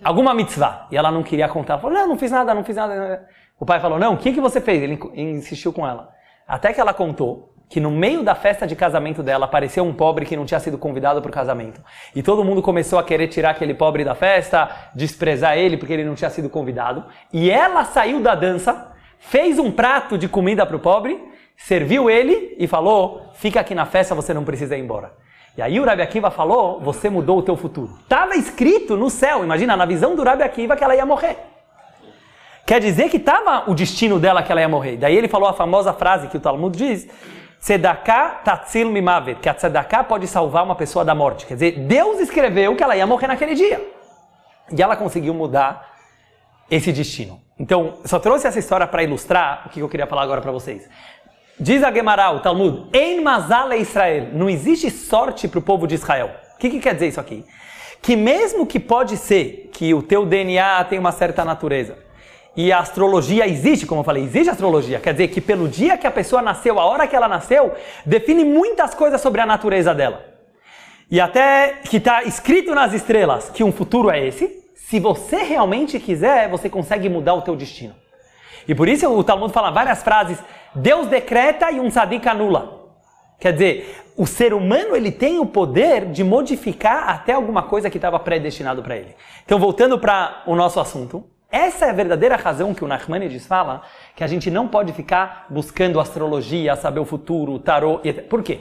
Alguma 0.03 0.33
mitzvah. 0.33 0.89
E 0.91 0.97
ela 0.97 1.11
não 1.11 1.23
queria 1.23 1.49
contar. 1.49 1.75
Ela 1.75 1.83
falou: 1.83 1.99
Não, 1.99 2.09
não 2.09 2.19
fiz 2.19 2.31
nada, 2.31 2.55
não 2.55 2.65
fiz 2.65 2.77
nada. 2.77 3.29
O 3.61 3.67
pai 3.67 3.79
falou: 3.79 3.99
Não, 3.99 4.15
o 4.15 4.17
que, 4.17 4.33
que 4.33 4.41
você 4.41 4.61
fez? 4.61 4.83
Ele 4.83 4.99
insistiu 5.15 5.73
com 5.73 5.87
ela. 5.87 6.11
Até 6.49 6.73
que 6.73 6.81
ela 6.81 6.95
contou 6.95 7.52
que 7.73 7.81
no 7.81 7.91
meio 7.91 8.23
da 8.23 8.35
festa 8.35 8.67
de 8.67 8.77
casamento 8.77 9.23
dela 9.23 9.47
apareceu 9.47 9.83
um 9.83 9.95
pobre 9.95 10.27
que 10.27 10.37
não 10.37 10.45
tinha 10.45 10.61
sido 10.61 10.77
convidado 10.77 11.23
para 11.23 11.31
o 11.31 11.33
casamento. 11.33 11.81
E 12.15 12.23
todo 12.23 12.45
mundo 12.45 12.61
começou 12.61 12.99
a 12.99 13.03
querer 13.03 13.29
tirar 13.29 13.53
aquele 13.53 13.73
pobre 13.73 14.05
da 14.05 14.15
festa, 14.15 14.69
desprezar 14.95 15.57
ele 15.57 15.79
porque 15.79 15.95
ele 15.95 16.05
não 16.05 16.15
tinha 16.15 16.29
sido 16.29 16.51
convidado. 16.51 17.03
E 17.33 17.51
ela 17.51 17.87
saiu 17.87 18.21
da 18.21 18.35
dança, 18.35 18.93
fez 19.19 19.59
um 19.59 19.73
prato 19.73 20.19
de 20.19 20.29
comida 20.29 20.67
para 20.67 20.77
o 20.77 20.81
pobre, 20.81 21.19
serviu 21.57 22.11
ele 22.11 22.55
e 22.59 22.67
falou: 22.67 23.31
Fica 23.33 23.61
aqui 23.61 23.75
na 23.75 23.87
festa, 23.87 24.15
você 24.15 24.35
não 24.35 24.45
precisa 24.45 24.77
ir 24.77 24.83
embora. 24.83 25.11
E 25.57 25.63
aí 25.63 25.81
o 25.81 25.85
Rabi 25.87 26.03
Akiva 26.03 26.31
falou: 26.31 26.79
Você 26.81 27.09
mudou 27.09 27.39
o 27.39 27.43
teu 27.43 27.57
futuro. 27.57 27.97
Estava 28.03 28.37
escrito 28.37 28.99
no 28.99 29.09
céu, 29.09 29.43
imagina, 29.43 29.75
na 29.79 29.87
visão 29.87 30.15
do 30.15 30.23
Rabi 30.23 30.43
Akiva 30.43 30.77
que 30.77 30.85
ela 30.85 30.95
ia 30.95 31.07
morrer. 31.07 31.39
Quer 32.67 32.81
dizer 32.81 33.09
que 33.09 33.17
estava 33.17 33.71
o 33.71 33.75
destino 33.75 34.21
dela 34.21 34.43
que 34.43 34.53
ela 34.53 34.61
ia 34.61 34.69
morrer. 34.69 34.99
Daí 34.99 35.17
ele 35.17 35.27
falou 35.27 35.49
a 35.49 35.55
famosa 35.55 35.95
frase 35.95 36.29
que 36.29 36.37
o 36.37 36.41
Talmud 36.41 36.77
diz, 36.77 37.09
Tzedakah 37.63 38.43
tatzil 38.43 38.91
mimavet, 38.91 39.39
que 39.41 39.49
a 39.49 39.55
tzedakah 39.55 40.03
pode 40.03 40.27
salvar 40.27 40.65
uma 40.65 40.75
pessoa 40.75 41.05
da 41.05 41.15
morte. 41.15 41.47
Quer 41.47 41.55
dizer, 41.55 41.79
Deus 41.87 42.19
escreveu 42.19 42.75
que 42.75 42.83
ela 42.83 42.97
ia 42.97 43.07
morrer 43.07 43.29
naquele 43.29 43.55
dia. 43.55 43.81
E 44.77 44.83
ela 44.83 44.97
conseguiu 44.97 45.33
mudar 45.33 45.95
esse 46.69 46.91
destino. 46.93 47.41
Então, 47.57 47.99
só 48.05 48.19
trouxe 48.19 48.49
essa 48.49 48.59
história 48.59 48.85
para 48.85 49.05
ilustrar 49.05 49.63
o 49.67 49.69
que 49.69 49.79
eu 49.79 49.89
queria 49.89 50.09
falar 50.09 50.23
agora 50.23 50.41
para 50.41 50.51
vocês. 50.51 50.89
Diz 51.61 51.85
a 51.85 51.93
Gemara, 51.93 52.33
o 52.33 52.41
Talmud, 52.41 52.89
Em 52.93 53.21
Mazale 53.21 53.77
Israel, 53.77 54.31
não 54.33 54.51
existe 54.51 54.91
sorte 54.91 55.47
para 55.47 55.61
o 55.61 55.63
povo 55.63 55.87
de 55.87 55.95
Israel. 55.95 56.31
O 56.57 56.59
que, 56.59 56.69
que 56.69 56.81
quer 56.81 56.95
dizer 56.95 57.09
isso 57.09 57.21
aqui? 57.21 57.45
Que 58.01 58.17
mesmo 58.17 58.67
que 58.67 58.81
pode 58.81 59.17
ser 59.17 59.71
que 59.73 59.95
o 59.95 60.03
teu 60.03 60.27
DNA 60.27 60.83
tenha 60.87 61.01
uma 61.01 61.13
certa 61.13 61.45
natureza, 61.45 61.97
e 62.57 62.71
a 62.71 62.81
astrologia 62.81 63.49
existe, 63.49 63.87
como 63.87 64.01
eu 64.01 64.05
falei, 64.05 64.25
existe 64.25 64.51
astrologia. 64.51 65.01
Quer 65.01 65.13
dizer 65.13 65.29
que 65.29 65.41
pelo 65.41 65.69
dia 65.69 65.97
que 65.97 66.07
a 66.07 66.11
pessoa 66.11 66.43
nasceu, 66.43 66.79
a 66.79 66.85
hora 66.85 67.07
que 67.07 67.17
ela 67.17 67.29
nasceu, 67.29 67.73
define 68.05 68.45
muitas 68.45 68.95
coisas 68.95 69.21
sobre 69.21 69.41
a 69.41 69.47
natureza 69.47 69.95
dela. 69.95 70.25
E 71.11 71.21
até 71.21 71.81
que 71.85 71.97
está 71.97 72.23
escrito 72.25 72.75
nas 72.75 72.93
estrelas 72.93 73.49
que 73.51 73.65
um 73.65 73.73
futuro 73.73 74.11
é 74.11 74.27
esse. 74.27 74.63
Se 74.75 75.01
você 75.01 75.37
realmente 75.37 75.99
quiser, 75.99 76.49
você 76.49 76.69
consegue 76.69 77.09
mudar 77.09 77.35
o 77.35 77.43
teu 77.43 77.57
destino. 77.57 77.95
E 78.69 78.75
por 78.75 78.89
isso 78.89 79.09
o 79.09 79.25
Talmud 79.25 79.53
fala 79.53 79.71
várias 79.71 80.03
frases. 80.03 80.39
Deus 80.75 81.07
decreta 81.07 81.71
e 81.71 81.81
um 81.81 81.89
tzadik 81.89 82.29
anula. 82.29 82.81
Quer 83.41 83.53
dizer, 83.53 84.05
o 84.17 84.27
ser 84.27 84.55
humano 84.55 84.95
ele 84.95 85.11
tem 85.11 85.39
o 85.39 85.47
poder 85.47 86.07
de 86.07 86.23
modificar 86.23 87.09
até 87.09 87.33
alguma 87.33 87.63
coisa 87.63 87.91
que 87.91 87.99
estava 87.99 88.19
predestinado 88.19 88.83
para 88.83 88.97
ele. 88.97 89.17
Então, 89.45 89.59
voltando 89.59 89.99
para 89.99 90.43
o 90.47 90.55
nosso 90.55 90.79
assunto, 90.79 91.25
essa 91.53 91.85
é 91.85 91.91
a 91.91 91.93
verdadeira 91.93 92.35
razão 92.35 92.73
que 92.73 92.83
o 92.83 92.89
Nachmanides 92.89 93.47
fala 93.47 93.83
que 94.17 94.25
a 94.25 94.27
gente 94.27 94.51
não 94.51 94.67
pode 94.67 94.95
ficar 94.95 95.47
buscando 95.51 96.01
astrologia, 96.01 96.75
saber 96.77 96.99
o 96.99 97.05
futuro, 97.05 97.59
tarô. 97.59 98.01
Etc. 98.03 98.27
Por 98.27 98.43
quê? 98.43 98.61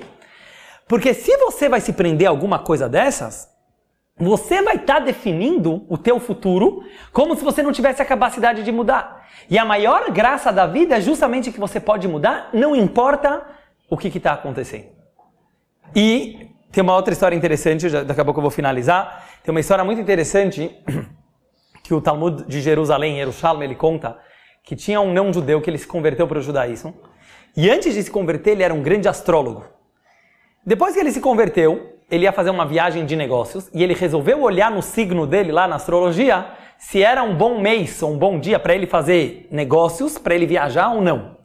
Porque 0.89 1.13
se 1.13 1.37
você 1.37 1.69
vai 1.69 1.79
se 1.79 1.93
prender 1.93 2.27
a 2.27 2.31
alguma 2.31 2.59
coisa 2.59 2.89
dessas, 2.89 3.49
você 4.17 4.61
vai 4.61 4.75
estar 4.75 4.95
tá 4.95 4.99
definindo 4.99 5.85
o 5.87 5.97
teu 5.97 6.19
futuro 6.19 6.83
como 7.13 7.33
se 7.33 7.45
você 7.45 7.63
não 7.63 7.71
tivesse 7.71 8.01
a 8.01 8.05
capacidade 8.05 8.61
de 8.61 8.71
mudar. 8.73 9.25
E 9.49 9.57
a 9.57 9.63
maior 9.63 10.11
graça 10.11 10.51
da 10.51 10.67
vida 10.67 10.97
é 10.97 11.01
justamente 11.01 11.49
que 11.49 11.61
você 11.61 11.79
pode 11.79 12.09
mudar, 12.09 12.49
não 12.53 12.75
importa 12.75 13.41
o 13.89 13.95
que 13.95 14.09
está 14.09 14.33
acontecendo. 14.33 14.87
E 15.95 16.49
tem 16.73 16.83
uma 16.83 16.95
outra 16.95 17.13
história 17.13 17.37
interessante, 17.37 17.89
daqui 17.89 18.19
a 18.19 18.25
pouco 18.25 18.39
eu 18.39 18.43
vou 18.43 18.51
finalizar. 18.51 19.25
Tem 19.43 19.51
uma 19.51 19.61
história 19.61 19.83
muito 19.85 20.01
interessante 20.01 20.75
que 21.91 21.95
o 21.95 21.99
Talmud 21.99 22.45
de 22.47 22.61
Jerusalém, 22.61 23.17
Jerusalém, 23.17 23.63
ele 23.65 23.75
conta 23.75 24.17
que 24.63 24.77
tinha 24.77 25.01
um 25.01 25.11
não-judeu 25.11 25.59
que 25.59 25.69
ele 25.69 25.77
se 25.77 25.85
converteu 25.85 26.25
para 26.25 26.39
o 26.39 26.41
judaísmo. 26.41 26.95
E 27.57 27.69
antes 27.69 27.93
de 27.93 28.01
se 28.01 28.09
converter, 28.09 28.51
ele 28.51 28.63
era 28.63 28.73
um 28.73 28.81
grande 28.81 29.09
astrólogo. 29.09 29.65
Depois 30.65 30.93
que 30.93 31.01
ele 31.01 31.11
se 31.11 31.19
converteu, 31.19 31.97
ele 32.09 32.23
ia 32.23 32.31
fazer 32.31 32.49
uma 32.49 32.65
viagem 32.65 33.05
de 33.05 33.13
negócios 33.17 33.69
e 33.73 33.83
ele 33.83 33.93
resolveu 33.93 34.41
olhar 34.41 34.71
no 34.71 34.81
signo 34.81 35.27
dele 35.27 35.51
lá 35.51 35.67
na 35.67 35.75
astrologia 35.75 36.45
se 36.77 37.03
era 37.03 37.23
um 37.23 37.35
bom 37.35 37.59
mês 37.59 38.01
ou 38.01 38.13
um 38.13 38.17
bom 38.17 38.39
dia 38.39 38.57
para 38.57 38.73
ele 38.73 38.87
fazer 38.87 39.49
negócios, 39.51 40.17
para 40.17 40.33
ele 40.33 40.45
viajar 40.45 40.93
ou 40.93 41.01
não. 41.01 41.35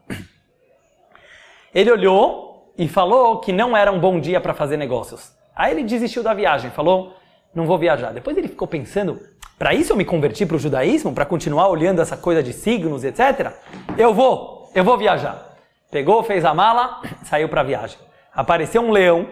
Ele 1.74 1.90
olhou 1.90 2.72
e 2.78 2.87
falou 2.87 3.40
que 3.40 3.52
não 3.52 3.76
era 3.76 3.90
um 3.90 3.98
bom 3.98 4.20
dia 4.20 4.40
para 4.40 4.54
fazer 4.54 4.76
negócios. 4.76 5.32
Aí 5.56 5.72
ele 5.72 5.82
desistiu 5.82 6.22
da 6.22 6.32
viagem, 6.32 6.70
falou: 6.70 7.16
não 7.56 7.64
vou 7.64 7.78
viajar. 7.78 8.12
Depois 8.12 8.37
ele 8.37 8.48
ficou 8.48 8.68
pensando: 8.68 9.18
para 9.59 9.73
isso 9.73 9.92
eu 9.92 9.97
me 9.97 10.05
converti 10.05 10.45
para 10.45 10.57
o 10.57 10.59
judaísmo, 10.59 11.12
para 11.12 11.25
continuar 11.25 11.69
olhando 11.69 12.03
essa 12.03 12.16
coisa 12.16 12.42
de 12.42 12.53
signos, 12.53 13.05
etc. 13.05 13.53
Eu 13.97 14.12
vou, 14.12 14.71
eu 14.75 14.85
vou 14.85 14.99
viajar. 14.99 15.57
Pegou, 15.90 16.23
fez 16.23 16.45
a 16.45 16.53
mala, 16.53 17.01
saiu 17.25 17.49
para 17.49 17.62
a 17.62 17.64
viagem. 17.64 17.99
Apareceu 18.35 18.83
um 18.83 18.90
leão, 18.90 19.27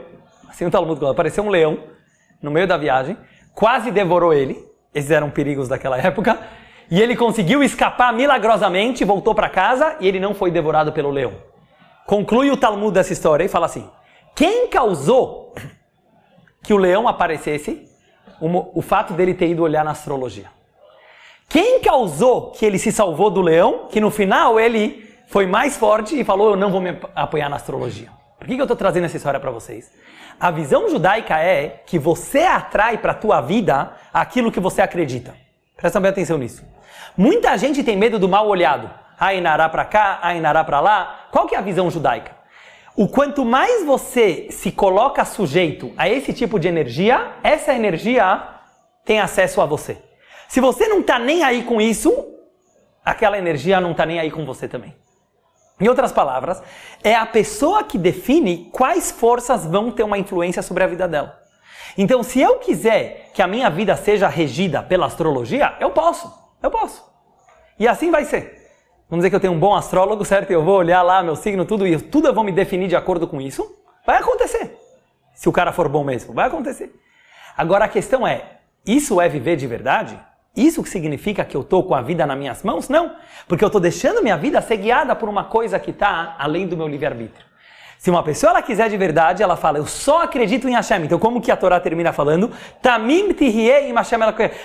assim 0.48 0.64
o 0.64 0.70
Talmud 0.70 1.04
apareceu 1.06 1.44
um 1.44 1.50
leão 1.50 1.78
no 2.40 2.50
meio 2.50 2.66
da 2.66 2.78
viagem, 2.78 3.18
quase 3.54 3.90
devorou 3.90 4.32
ele. 4.32 4.64
Esses 4.94 5.10
eram 5.10 5.28
perigos 5.28 5.68
daquela 5.68 5.98
época. 6.00 6.38
E 6.90 7.00
ele 7.00 7.16
conseguiu 7.16 7.62
escapar 7.62 8.12
milagrosamente, 8.12 9.04
voltou 9.04 9.34
para 9.34 9.48
casa 9.48 9.96
e 10.00 10.08
ele 10.08 10.20
não 10.20 10.34
foi 10.34 10.50
devorado 10.50 10.92
pelo 10.92 11.10
leão. 11.10 11.32
Conclui 12.06 12.50
o 12.50 12.56
Talmud 12.56 12.92
dessa 12.92 13.12
história 13.12 13.44
e 13.44 13.48
fala 13.48 13.66
assim: 13.66 13.90
quem 14.34 14.68
causou 14.68 15.54
que 16.64 16.72
o 16.72 16.78
leão 16.78 17.06
aparecesse 17.06 17.93
o 18.46 18.82
fato 18.82 19.14
dele 19.14 19.34
ter 19.34 19.48
ido 19.48 19.62
olhar 19.62 19.84
na 19.84 19.92
astrologia. 19.92 20.46
Quem 21.48 21.80
causou 21.80 22.50
que 22.50 22.64
ele 22.64 22.78
se 22.78 22.90
salvou 22.90 23.30
do 23.30 23.40
leão, 23.40 23.86
que 23.90 24.00
no 24.00 24.10
final 24.10 24.58
ele 24.58 25.08
foi 25.26 25.46
mais 25.46 25.76
forte 25.76 26.18
e 26.18 26.24
falou: 26.24 26.50
Eu 26.50 26.56
não 26.56 26.70
vou 26.70 26.80
me 26.80 26.98
apoiar 27.14 27.48
na 27.48 27.56
astrologia. 27.56 28.08
Por 28.38 28.48
que, 28.48 28.56
que 28.56 28.60
eu 28.60 28.64
estou 28.64 28.76
trazendo 28.76 29.04
essa 29.04 29.16
história 29.16 29.40
para 29.40 29.50
vocês? 29.50 29.90
A 30.38 30.50
visão 30.50 30.88
judaica 30.90 31.38
é 31.38 31.82
que 31.86 31.98
você 31.98 32.40
atrai 32.40 32.98
para 32.98 33.12
a 33.12 33.14
tua 33.14 33.40
vida 33.40 33.92
aquilo 34.12 34.50
que 34.50 34.60
você 34.60 34.82
acredita. 34.82 35.34
Presta 35.76 36.00
bem 36.00 36.10
atenção 36.10 36.36
nisso. 36.36 36.64
Muita 37.16 37.56
gente 37.56 37.84
tem 37.84 37.96
medo 37.96 38.18
do 38.18 38.28
mal 38.28 38.48
olhado. 38.48 38.90
Ainará 39.18 39.68
para 39.68 39.84
cá, 39.84 40.18
Ainará 40.22 40.64
para 40.64 40.80
lá. 40.80 41.26
Qual 41.30 41.46
que 41.46 41.54
é 41.54 41.58
a 41.58 41.62
visão 41.62 41.90
judaica? 41.90 42.32
O 42.96 43.08
quanto 43.08 43.44
mais 43.44 43.84
você 43.84 44.46
se 44.50 44.70
coloca 44.70 45.24
sujeito 45.24 45.92
a 45.96 46.08
esse 46.08 46.32
tipo 46.32 46.60
de 46.60 46.68
energia, 46.68 47.32
essa 47.42 47.74
energia 47.74 48.40
tem 49.04 49.18
acesso 49.18 49.60
a 49.60 49.66
você. 49.66 49.98
Se 50.48 50.60
você 50.60 50.86
não 50.86 51.00
está 51.00 51.18
nem 51.18 51.42
aí 51.42 51.64
com 51.64 51.80
isso, 51.80 52.12
aquela 53.04 53.36
energia 53.36 53.80
não 53.80 53.90
está 53.90 54.06
nem 54.06 54.20
aí 54.20 54.30
com 54.30 54.46
você 54.46 54.68
também. 54.68 54.94
Em 55.80 55.88
outras 55.88 56.12
palavras, 56.12 56.62
é 57.02 57.16
a 57.16 57.26
pessoa 57.26 57.82
que 57.82 57.98
define 57.98 58.70
quais 58.72 59.10
forças 59.10 59.66
vão 59.66 59.90
ter 59.90 60.04
uma 60.04 60.16
influência 60.16 60.62
sobre 60.62 60.84
a 60.84 60.86
vida 60.86 61.08
dela. 61.08 61.36
Então, 61.98 62.22
se 62.22 62.40
eu 62.40 62.58
quiser 62.58 63.32
que 63.34 63.42
a 63.42 63.48
minha 63.48 63.68
vida 63.68 63.96
seja 63.96 64.28
regida 64.28 64.84
pela 64.84 65.06
astrologia, 65.06 65.76
eu 65.80 65.90
posso. 65.90 66.32
Eu 66.62 66.70
posso. 66.70 67.04
E 67.76 67.88
assim 67.88 68.12
vai 68.12 68.24
ser. 68.24 68.63
Vamos 69.08 69.22
dizer 69.22 69.30
que 69.30 69.36
eu 69.36 69.40
tenho 69.40 69.52
um 69.52 69.58
bom 69.58 69.74
astrólogo, 69.74 70.24
certo? 70.24 70.50
Eu 70.50 70.64
vou 70.64 70.76
olhar 70.76 71.02
lá 71.02 71.22
meu 71.22 71.36
signo, 71.36 71.64
tudo, 71.64 71.86
e 71.86 71.98
tudo 71.98 72.28
eu 72.28 72.34
vou 72.34 72.42
me 72.42 72.52
definir 72.52 72.88
de 72.88 72.96
acordo 72.96 73.28
com 73.28 73.40
isso. 73.40 73.66
Vai 74.06 74.18
acontecer. 74.18 74.78
Se 75.34 75.48
o 75.48 75.52
cara 75.52 75.72
for 75.72 75.88
bom 75.88 76.02
mesmo, 76.02 76.32
vai 76.32 76.46
acontecer. 76.46 76.94
Agora 77.56 77.84
a 77.84 77.88
questão 77.88 78.26
é: 78.26 78.58
isso 78.86 79.20
é 79.20 79.28
viver 79.28 79.56
de 79.56 79.66
verdade? 79.66 80.18
Isso 80.56 80.82
que 80.82 80.88
significa 80.88 81.44
que 81.44 81.56
eu 81.56 81.62
estou 81.62 81.82
com 81.82 81.94
a 81.94 82.00
vida 82.00 82.24
nas 82.24 82.38
minhas 82.38 82.62
mãos? 82.62 82.88
Não. 82.88 83.16
Porque 83.48 83.64
eu 83.64 83.66
estou 83.66 83.80
deixando 83.80 84.22
minha 84.22 84.36
vida 84.36 84.60
ser 84.62 84.76
guiada 84.76 85.14
por 85.14 85.28
uma 85.28 85.44
coisa 85.44 85.78
que 85.78 85.90
está 85.90 86.36
além 86.38 86.66
do 86.66 86.76
meu 86.76 86.86
livre-arbítrio. 86.86 87.44
Se 88.04 88.10
uma 88.10 88.22
pessoa 88.22 88.50
ela 88.50 88.60
quiser 88.60 88.90
de 88.90 88.98
verdade, 88.98 89.42
ela 89.42 89.56
fala, 89.56 89.78
eu 89.78 89.86
só 89.86 90.24
acredito 90.24 90.68
em 90.68 90.74
Hashem. 90.74 91.04
Então, 91.04 91.18
como 91.18 91.40
que 91.40 91.50
a 91.50 91.56
Torá 91.56 91.80
termina 91.80 92.12
falando? 92.12 92.50
Tamim 92.82 93.30
im 93.30 93.94
Hashem 93.94 94.20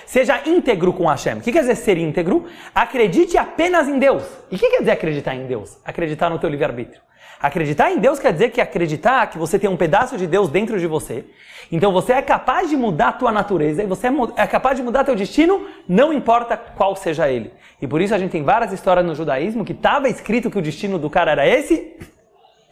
Seja 0.06 0.42
íntegro 0.46 0.92
com 0.92 1.08
Hashem. 1.08 1.38
O 1.38 1.40
que 1.40 1.54
quer 1.54 1.62
dizer 1.62 1.76
ser 1.76 1.98
íntegro? 1.98 2.48
Acredite 2.76 3.38
apenas 3.38 3.88
em 3.88 3.98
Deus. 3.98 4.24
E 4.52 4.58
o 4.58 4.60
que 4.60 4.70
quer 4.70 4.80
dizer 4.80 4.92
acreditar 4.92 5.36
em 5.36 5.48
Deus? 5.48 5.78
Acreditar 5.86 6.30
no 6.30 6.38
teu 6.38 6.50
livre-arbítrio. 6.50 7.02
Acreditar 7.40 7.90
em 7.90 8.00
Deus 8.00 8.20
quer 8.20 8.34
dizer 8.34 8.50
que 8.50 8.60
acreditar 8.60 9.26
que 9.28 9.38
você 9.38 9.58
tem 9.58 9.70
um 9.70 9.78
pedaço 9.78 10.18
de 10.18 10.28
Deus 10.28 10.50
dentro 10.50 10.78
de 10.78 10.86
você. 10.86 11.24
Então 11.72 11.94
você 11.94 12.12
é 12.12 12.22
capaz 12.22 12.70
de 12.70 12.76
mudar 12.76 13.08
a 13.08 13.14
tua 13.14 13.32
natureza 13.32 13.82
e 13.82 13.86
você 13.86 14.08
é, 14.08 14.12
é 14.36 14.48
capaz 14.48 14.76
de 14.76 14.84
mudar 14.84 15.06
teu 15.06 15.16
destino, 15.16 15.66
não 15.88 16.12
importa 16.12 16.58
qual 16.58 16.94
seja 16.94 17.30
ele. 17.30 17.54
E 17.82 17.88
por 17.88 18.02
isso 18.02 18.14
a 18.14 18.18
gente 18.18 18.32
tem 18.32 18.44
várias 18.44 18.74
histórias 18.74 19.06
no 19.06 19.16
judaísmo 19.16 19.64
que 19.64 19.72
estava 19.72 20.10
escrito 20.10 20.52
que 20.52 20.60
o 20.60 20.62
destino 20.62 21.00
do 21.00 21.10
cara 21.10 21.32
era 21.32 21.48
esse 21.48 22.19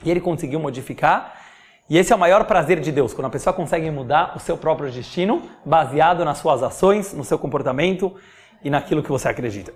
e 0.04 0.12
ele 0.12 0.22
conseguiu 0.22 0.60
modificar. 0.60 1.34
E 1.90 1.98
esse 1.98 2.12
é 2.12 2.16
o 2.16 2.20
maior 2.20 2.44
prazer 2.44 2.80
de 2.80 2.92
Deus, 2.92 3.14
quando 3.14 3.28
a 3.28 3.30
pessoa 3.30 3.54
consegue 3.54 3.90
mudar 3.90 4.34
o 4.36 4.40
seu 4.40 4.58
próprio 4.58 4.92
destino 4.92 5.42
baseado 5.66 6.26
nas 6.26 6.38
suas 6.40 6.62
ações, 6.62 7.14
no 7.14 7.24
seu 7.24 7.40
comportamento 7.40 8.14
e 8.64 8.70
naquilo 8.70 9.02
que 9.02 9.10
você 9.10 9.30
acredita. 9.30 9.74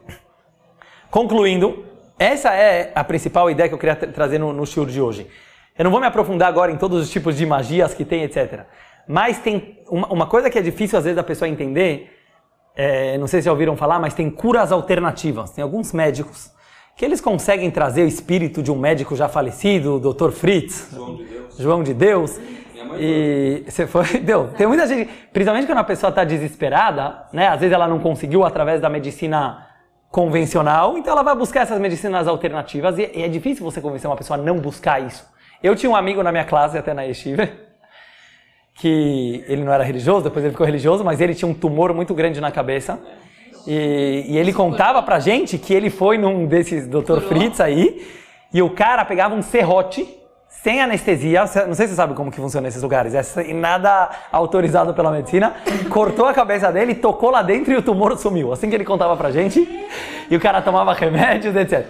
Concluindo, 1.09 1.85
essa 2.19 2.53
é 2.53 2.91
a 2.93 3.03
principal 3.03 3.49
ideia 3.49 3.69
que 3.69 3.75
eu 3.75 3.79
queria 3.79 3.95
trazer 3.95 4.39
no, 4.39 4.51
no 4.51 4.65
show 4.65 4.85
de 4.85 5.01
hoje. 5.01 5.27
Eu 5.77 5.85
não 5.85 5.91
vou 5.91 6.01
me 6.01 6.05
aprofundar 6.05 6.49
agora 6.49 6.71
em 6.71 6.77
todos 6.77 7.01
os 7.01 7.09
tipos 7.09 7.37
de 7.37 7.45
magias 7.45 7.93
que 7.93 8.03
tem, 8.03 8.23
etc. 8.23 8.65
Mas 9.07 9.39
tem 9.39 9.79
uma, 9.89 10.07
uma 10.07 10.27
coisa 10.27 10.49
que 10.49 10.59
é 10.59 10.61
difícil 10.61 10.97
às 10.97 11.05
vezes 11.05 11.15
da 11.15 11.23
pessoa 11.23 11.47
entender, 11.47 12.17
é, 12.75 13.17
não 13.17 13.27
sei 13.27 13.41
se 13.41 13.45
já 13.45 13.51
ouviram 13.51 13.75
falar, 13.77 13.99
mas 13.99 14.13
tem 14.13 14.29
curas 14.29 14.71
alternativas. 14.71 15.51
Tem 15.51 15.63
alguns 15.63 15.93
médicos 15.93 16.51
que 16.95 17.05
eles 17.05 17.21
conseguem 17.21 17.71
trazer 17.71 18.03
o 18.03 18.07
espírito 18.07 18.61
de 18.61 18.71
um 18.71 18.77
médico 18.77 19.15
já 19.15 19.27
falecido, 19.27 19.95
o 19.95 20.13
Dr. 20.13 20.31
Fritz, 20.31 20.89
João 20.91 21.15
de 21.15 21.23
Deus. 21.23 21.57
João 21.57 21.83
de 21.83 21.93
Deus 21.93 22.39
e 22.99 23.63
você 23.67 23.87
foi, 23.87 24.05
deu. 24.19 24.49
Tem 24.49 24.67
muita 24.67 24.87
gente, 24.87 25.09
principalmente 25.31 25.65
quando 25.65 25.79
a 25.79 25.83
pessoa 25.83 26.09
está 26.09 26.23
desesperada, 26.23 27.25
né? 27.31 27.47
Às 27.47 27.59
vezes 27.59 27.73
ela 27.73 27.87
não 27.87 27.99
conseguiu 27.99 28.43
através 28.43 28.81
da 28.81 28.89
medicina 28.89 29.67
convencional, 30.09 30.97
então 30.97 31.13
ela 31.13 31.23
vai 31.23 31.35
buscar 31.35 31.61
essas 31.61 31.79
medicinas 31.79 32.27
alternativas 32.27 32.97
e, 32.99 33.09
e 33.13 33.23
é 33.23 33.29
difícil 33.29 33.63
você 33.63 33.79
convencer 33.79 34.09
uma 34.09 34.17
pessoa 34.17 34.37
a 34.37 34.41
não 34.41 34.57
buscar 34.57 35.01
isso. 35.01 35.25
Eu 35.63 35.75
tinha 35.75 35.89
um 35.89 35.95
amigo 35.95 36.21
na 36.21 36.31
minha 36.31 36.43
classe, 36.43 36.77
até 36.77 36.93
na 36.93 37.03
Yeshiva, 37.03 37.47
que 38.75 39.43
ele 39.47 39.63
não 39.63 39.71
era 39.71 39.83
religioso, 39.83 40.23
depois 40.23 40.43
ele 40.43 40.51
ficou 40.51 40.65
religioso, 40.65 41.03
mas 41.03 41.21
ele 41.21 41.33
tinha 41.33 41.49
um 41.49 41.53
tumor 41.53 41.93
muito 41.93 42.13
grande 42.13 42.41
na 42.41 42.51
cabeça. 42.51 42.99
E, 43.67 44.25
e 44.27 44.37
ele 44.37 44.53
contava 44.53 45.01
pra 45.03 45.19
gente 45.19 45.57
que 45.57 45.73
ele 45.73 45.89
foi 45.89 46.17
num 46.17 46.45
desses 46.45 46.87
Dr. 46.87 47.21
Fritz 47.27 47.59
aí, 47.59 48.05
e 48.53 48.61
o 48.61 48.69
cara 48.69 49.05
pegava 49.05 49.35
um 49.35 49.41
serrote, 49.41 50.07
sem 50.49 50.81
anestesia, 50.81 51.41
não 51.41 51.73
sei 51.73 51.87
se 51.87 51.93
você 51.93 51.95
sabe 51.95 52.13
como 52.13 52.29
que 52.29 52.37
funciona 52.37 52.67
esses 52.67 52.83
lugares, 52.83 53.15
é 53.15 53.53
nada 53.53 54.09
autorizado 54.31 54.93
pela 54.93 55.11
medicina, 55.11 55.55
cortou 55.89 56.27
a 56.27 56.33
cabeça 56.33 56.71
dele, 56.71 56.93
tocou 56.93 57.31
lá 57.31 57.41
dentro 57.41 57.73
e 57.73 57.77
o 57.77 57.81
tumor 57.81 58.15
sumiu. 58.17 58.51
Assim 58.51 58.69
que 58.69 58.75
ele 58.75 58.85
contava 58.85 59.15
pra 59.17 59.31
gente, 59.31 59.67
e 60.29 60.35
o 60.35 60.39
cara 60.39 60.61
tomava 60.61 60.93
remédios, 60.93 61.55
etc. 61.55 61.87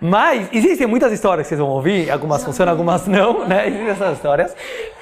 Mas 0.00 0.48
existem 0.52 0.86
muitas 0.86 1.12
histórias 1.12 1.46
que 1.46 1.50
vocês 1.50 1.60
vão 1.60 1.68
ouvir, 1.68 2.10
algumas 2.10 2.42
funcionam, 2.42 2.72
algumas 2.72 3.06
não, 3.06 3.46
né? 3.46 3.68
Existem 3.68 3.88
essas 3.88 4.16
histórias. 4.16 4.56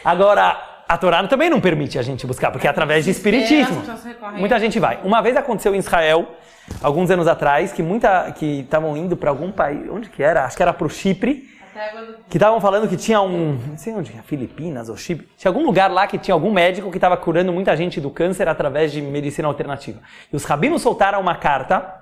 Agora, 0.05 0.57
a 0.89 0.97
Torá 0.97 1.23
também 1.29 1.51
não 1.51 1.61
permite 1.61 1.99
a 1.99 2.03
gente 2.03 2.27
buscar, 2.27 2.51
porque 2.51 2.67
é 2.67 2.71
através 2.71 3.05
de 3.05 3.11
espiritismo. 3.11 3.83
Muita 4.39 4.59
gente 4.59 4.81
vai. 4.81 4.99
Uma 5.05 5.21
vez 5.21 5.37
aconteceu 5.37 5.75
em 5.75 5.79
Israel, 5.79 6.27
alguns 6.83 7.11
anos 7.11 7.29
atrás, 7.29 7.73
que 7.73 7.83
muita 7.83 8.33
que 8.33 8.61
estavam 8.61 8.97
indo 8.97 9.15
para 9.15 9.29
algum 9.29 9.53
país, 9.53 9.87
onde 9.91 10.09
que 10.09 10.23
era? 10.23 10.45
Acho 10.45 10.57
que 10.57 10.63
era 10.63 10.73
para 10.73 10.87
o 10.87 10.91
Chipre. 10.91 11.47
Que 12.29 12.39
estavam 12.39 12.61
falando 12.61 12.89
que 12.89 12.97
tinha 12.97 13.21
um, 13.21 13.57
não 13.69 13.77
sei 13.77 13.95
onde, 13.95 14.11
Filipinas 14.25 14.89
ou 14.89 14.97
Chipre, 14.97 15.29
tinha 15.37 15.49
algum 15.49 15.65
lugar 15.65 15.89
lá 15.89 16.09
que 16.09 16.19
tinha 16.19 16.35
algum 16.35 16.51
médico 16.51 16.91
que 16.91 16.97
estava 16.97 17.17
curando 17.17 17.53
muita 17.53 17.77
gente 17.77 18.01
do 18.01 18.11
câncer 18.11 18.49
através 18.49 18.91
de 18.91 19.01
medicina 19.01 19.47
alternativa. 19.47 20.01
E 20.33 20.35
os 20.35 20.45
rabinos 20.45 20.83
soltaram 20.83 21.21
uma 21.21 21.37
carta 21.37 21.95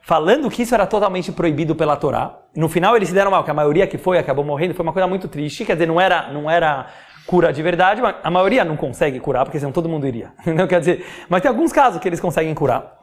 falando 0.00 0.50
que 0.50 0.62
isso 0.62 0.74
era 0.74 0.86
totalmente 0.86 1.30
proibido 1.30 1.76
pela 1.76 1.94
Torá. 1.96 2.36
No 2.56 2.68
final 2.68 2.96
eles 2.96 3.10
se 3.10 3.14
deram 3.14 3.30
mal, 3.30 3.44
que 3.44 3.50
a 3.50 3.54
maioria 3.54 3.86
que 3.86 3.96
foi 3.96 4.18
acabou 4.18 4.44
morrendo, 4.44 4.74
foi 4.74 4.82
uma 4.82 4.92
coisa 4.92 5.06
muito 5.06 5.28
triste, 5.28 5.64
quer 5.64 5.74
dizer, 5.74 5.86
não 5.86 6.00
era, 6.00 6.32
não 6.32 6.50
era 6.50 6.88
cura 7.26 7.52
de 7.52 7.62
verdade, 7.62 8.00
mas 8.02 8.16
a 8.22 8.30
maioria 8.30 8.64
não 8.64 8.76
consegue 8.76 9.20
curar, 9.20 9.44
porque 9.44 9.58
senão 9.58 9.72
todo 9.72 9.88
mundo 9.88 10.06
iria. 10.06 10.32
Não 10.46 10.66
quer 10.66 10.80
dizer, 10.80 11.06
mas 11.28 11.42
tem 11.42 11.48
alguns 11.48 11.72
casos 11.72 12.00
que 12.00 12.08
eles 12.08 12.20
conseguem 12.20 12.54
curar. 12.54 13.00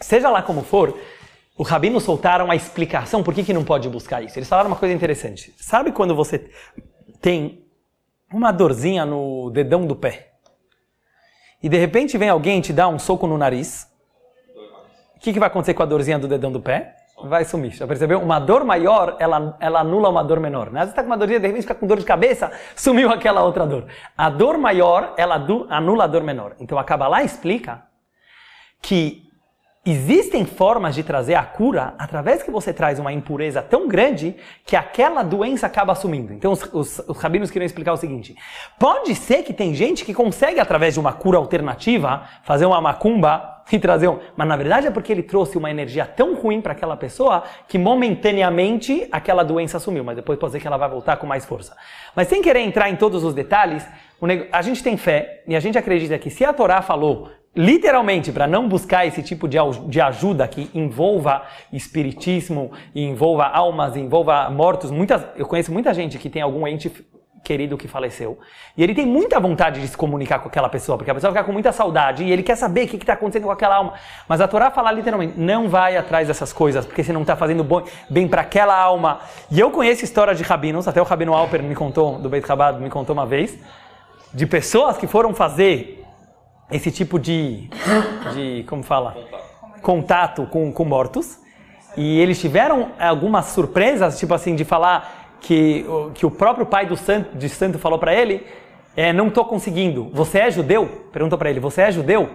Seja 0.00 0.30
lá 0.30 0.42
como 0.42 0.62
for, 0.62 0.96
os 1.56 1.68
rabinos 1.68 2.04
soltaram 2.04 2.50
a 2.50 2.56
explicação 2.56 3.22
por 3.22 3.34
que, 3.34 3.42
que 3.42 3.52
não 3.52 3.64
pode 3.64 3.88
buscar 3.88 4.22
isso. 4.22 4.38
Eles 4.38 4.48
falaram 4.48 4.70
uma 4.70 4.76
coisa 4.76 4.94
interessante. 4.94 5.52
Sabe 5.56 5.90
quando 5.90 6.14
você 6.14 6.48
tem 7.20 7.66
uma 8.32 8.52
dorzinha 8.52 9.04
no 9.04 9.50
dedão 9.50 9.84
do 9.84 9.96
pé? 9.96 10.34
E 11.60 11.68
de 11.68 11.76
repente 11.76 12.16
vem 12.16 12.28
alguém 12.28 12.60
te 12.60 12.72
dá 12.72 12.86
um 12.86 12.98
soco 12.98 13.26
no 13.26 13.36
nariz. 13.36 13.88
O 15.16 15.20
que, 15.20 15.32
que 15.32 15.40
vai 15.40 15.48
acontecer 15.48 15.74
com 15.74 15.82
a 15.82 15.86
dorzinha 15.86 16.16
do 16.16 16.28
dedão 16.28 16.52
do 16.52 16.60
pé? 16.60 16.94
Vai 17.24 17.44
sumir. 17.44 17.72
Já 17.72 17.86
percebeu? 17.86 18.20
Uma 18.20 18.38
dor 18.38 18.64
maior, 18.64 19.16
ela, 19.18 19.56
ela 19.60 19.80
anula 19.80 20.08
uma 20.08 20.22
dor 20.22 20.40
menor. 20.40 20.70
Né? 20.70 20.80
Às 20.80 20.86
vezes 20.86 20.92
está 20.92 21.02
com 21.02 21.08
uma 21.08 21.16
dorzinha, 21.16 21.40
de 21.40 21.46
repente 21.46 21.62
fica 21.62 21.74
com 21.74 21.86
dor 21.86 21.98
de 21.98 22.04
cabeça, 22.04 22.50
sumiu 22.76 23.10
aquela 23.10 23.42
outra 23.42 23.66
dor. 23.66 23.86
A 24.16 24.28
dor 24.28 24.58
maior, 24.58 25.14
ela 25.16 25.34
anula 25.70 26.04
a 26.04 26.06
dor 26.06 26.22
menor. 26.22 26.54
Então 26.60 26.78
a 26.78 26.84
Kabbalah 26.84 27.22
explica 27.22 27.82
que 28.80 29.28
Existem 29.90 30.44
formas 30.44 30.94
de 30.94 31.02
trazer 31.02 31.34
a 31.34 31.42
cura 31.42 31.94
através 31.98 32.42
que 32.42 32.50
você 32.50 32.74
traz 32.74 32.98
uma 32.98 33.10
impureza 33.10 33.62
tão 33.62 33.88
grande 33.88 34.36
que 34.66 34.76
aquela 34.76 35.22
doença 35.22 35.66
acaba 35.66 35.94
sumindo. 35.94 36.34
Então 36.34 36.52
os, 36.52 36.62
os, 36.74 36.98
os 37.08 37.16
rabinos 37.16 37.50
queriam 37.50 37.64
explicar 37.64 37.94
o 37.94 37.96
seguinte: 37.96 38.36
pode 38.78 39.14
ser 39.14 39.44
que 39.44 39.54
tem 39.54 39.74
gente 39.74 40.04
que 40.04 40.12
consegue 40.12 40.60
através 40.60 40.92
de 40.92 41.00
uma 41.00 41.14
cura 41.14 41.38
alternativa 41.38 42.24
fazer 42.42 42.66
uma 42.66 42.82
macumba 42.82 43.57
e 43.72 43.78
trazer 43.78 44.08
um, 44.08 44.18
mas 44.36 44.48
na 44.48 44.56
verdade 44.56 44.86
é 44.86 44.90
porque 44.90 45.12
ele 45.12 45.22
trouxe 45.22 45.58
uma 45.58 45.70
energia 45.70 46.06
tão 46.06 46.34
ruim 46.34 46.60
para 46.60 46.72
aquela 46.72 46.96
pessoa 46.96 47.44
que 47.66 47.78
momentaneamente 47.78 49.08
aquela 49.12 49.42
doença 49.42 49.78
sumiu, 49.78 50.04
mas 50.04 50.16
depois 50.16 50.38
pode 50.38 50.52
ser 50.52 50.60
que 50.60 50.66
ela 50.66 50.76
vai 50.76 50.88
voltar 50.88 51.16
com 51.16 51.26
mais 51.26 51.44
força. 51.44 51.76
Mas 52.14 52.28
sem 52.28 52.42
querer 52.42 52.60
entrar 52.60 52.88
em 52.88 52.96
todos 52.96 53.24
os 53.24 53.34
detalhes, 53.34 53.86
a 54.52 54.62
gente 54.62 54.82
tem 54.82 54.96
fé 54.96 55.42
e 55.46 55.54
a 55.54 55.60
gente 55.60 55.78
acredita 55.78 56.18
que 56.18 56.30
se 56.30 56.44
a 56.44 56.52
Torá 56.52 56.82
falou 56.82 57.30
literalmente, 57.56 58.30
para 58.30 58.46
não 58.46 58.68
buscar 58.68 59.04
esse 59.04 59.20
tipo 59.20 59.48
de, 59.48 59.58
ajuda 60.00 60.46
que 60.46 60.70
envolva 60.72 61.42
espiritismo, 61.72 62.70
envolva 62.94 63.46
almas, 63.46 63.96
envolva 63.96 64.48
mortos. 64.48 64.92
Muitas, 64.92 65.26
eu 65.36 65.44
conheço 65.44 65.72
muita 65.72 65.92
gente 65.92 66.18
que 66.18 66.30
tem 66.30 66.40
algum 66.40 66.68
ente 66.68 66.88
querido 67.42 67.76
que 67.76 67.88
faleceu. 67.88 68.38
E 68.76 68.82
ele 68.82 68.94
tem 68.94 69.06
muita 69.06 69.40
vontade 69.40 69.80
de 69.80 69.88
se 69.88 69.96
comunicar 69.96 70.38
com 70.40 70.48
aquela 70.48 70.68
pessoa, 70.68 70.98
porque 70.98 71.10
a 71.10 71.14
pessoa 71.14 71.32
fica 71.32 71.44
com 71.44 71.52
muita 71.52 71.72
saudade 71.72 72.22
e 72.24 72.30
ele 72.30 72.42
quer 72.42 72.56
saber 72.56 72.84
o 72.84 72.88
que 72.88 72.96
está 72.96 73.14
acontecendo 73.14 73.44
com 73.44 73.50
aquela 73.50 73.76
alma. 73.76 73.94
Mas 74.28 74.40
a 74.40 74.48
Torá 74.48 74.70
fala 74.70 74.92
literalmente, 74.92 75.38
não 75.38 75.68
vai 75.68 75.96
atrás 75.96 76.28
dessas 76.28 76.52
coisas, 76.52 76.84
porque 76.84 77.02
você 77.02 77.12
não 77.12 77.22
está 77.22 77.36
fazendo 77.36 77.66
bem 78.08 78.28
para 78.28 78.42
aquela 78.42 78.76
alma. 78.76 79.20
E 79.50 79.58
eu 79.58 79.70
conheço 79.70 80.04
histórias 80.04 80.36
de 80.36 80.44
rabinos, 80.44 80.86
até 80.86 81.00
o 81.00 81.04
rabino 81.04 81.34
Alper 81.34 81.62
me 81.62 81.74
contou, 81.74 82.18
do 82.18 82.28
Beit 82.28 82.46
Chabad, 82.46 82.80
me 82.80 82.90
contou 82.90 83.14
uma 83.14 83.26
vez, 83.26 83.58
de 84.32 84.46
pessoas 84.46 84.96
que 84.96 85.06
foram 85.06 85.34
fazer 85.34 86.04
esse 86.70 86.90
tipo 86.90 87.18
de, 87.18 87.70
de 88.34 88.64
como 88.68 88.82
fala, 88.82 89.16
contato 89.80 90.46
com, 90.46 90.70
com 90.72 90.84
mortos. 90.84 91.38
E 91.96 92.20
eles 92.20 92.40
tiveram 92.40 92.92
algumas 92.98 93.46
surpresas, 93.46 94.18
tipo 94.18 94.34
assim, 94.34 94.54
de 94.54 94.64
falar 94.64 95.27
que, 95.40 95.84
que 96.14 96.26
o 96.26 96.30
próprio 96.30 96.66
pai 96.66 96.86
do 96.86 96.96
santo, 96.96 97.36
de 97.36 97.48
santo 97.48 97.78
falou 97.78 97.98
para 97.98 98.14
ele, 98.14 98.44
é, 98.96 99.12
não 99.12 99.28
estou 99.28 99.44
conseguindo. 99.44 100.10
Você 100.12 100.38
é 100.38 100.50
judeu? 100.50 100.86
Perguntou 101.12 101.38
para 101.38 101.50
ele, 101.50 101.60
você 101.60 101.82
é 101.82 101.92
judeu? 101.92 102.28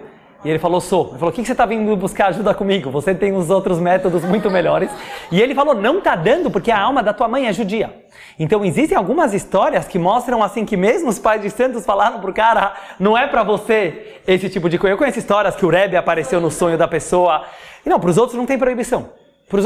E 0.44 0.50
ele 0.50 0.58
falou, 0.58 0.80
sou. 0.80 1.08
Ele 1.08 1.18
falou, 1.18 1.30
o 1.30 1.32
que, 1.32 1.40
que 1.40 1.46
você 1.46 1.52
está 1.52 1.64
vindo 1.64 1.96
buscar 1.96 2.26
ajuda 2.26 2.52
comigo? 2.52 2.90
Você 2.90 3.14
tem 3.14 3.32
os 3.32 3.48
outros 3.48 3.78
métodos 3.78 4.22
muito 4.24 4.50
melhores. 4.50 4.90
E 5.32 5.40
ele 5.40 5.54
falou, 5.54 5.74
não 5.74 5.98
está 5.98 6.14
dando 6.14 6.50
porque 6.50 6.70
a 6.70 6.78
alma 6.78 7.02
da 7.02 7.14
tua 7.14 7.26
mãe 7.26 7.46
é 7.46 7.52
judia. 7.52 8.04
Então 8.38 8.62
existem 8.62 8.96
algumas 8.96 9.32
histórias 9.32 9.88
que 9.88 9.98
mostram 9.98 10.42
assim 10.42 10.66
que 10.66 10.76
mesmo 10.76 11.08
os 11.08 11.18
pais 11.18 11.40
de 11.40 11.48
santos 11.48 11.86
falaram 11.86 12.20
pro 12.20 12.32
cara, 12.32 12.74
não 13.00 13.16
é 13.16 13.26
para 13.26 13.42
você 13.42 14.20
esse 14.26 14.50
tipo 14.50 14.68
de 14.68 14.78
coisa. 14.78 14.92
Eu 14.92 14.98
conheço 14.98 15.18
histórias 15.18 15.56
que 15.56 15.64
o 15.64 15.70
Rebbe 15.70 15.96
apareceu 15.96 16.40
no 16.42 16.50
sonho 16.50 16.76
da 16.76 16.86
pessoa. 16.86 17.44
E 17.84 17.88
não, 17.88 17.98
para 17.98 18.10
os 18.10 18.18
outros 18.18 18.36
não 18.36 18.44
tem 18.44 18.58
proibição. 18.58 19.08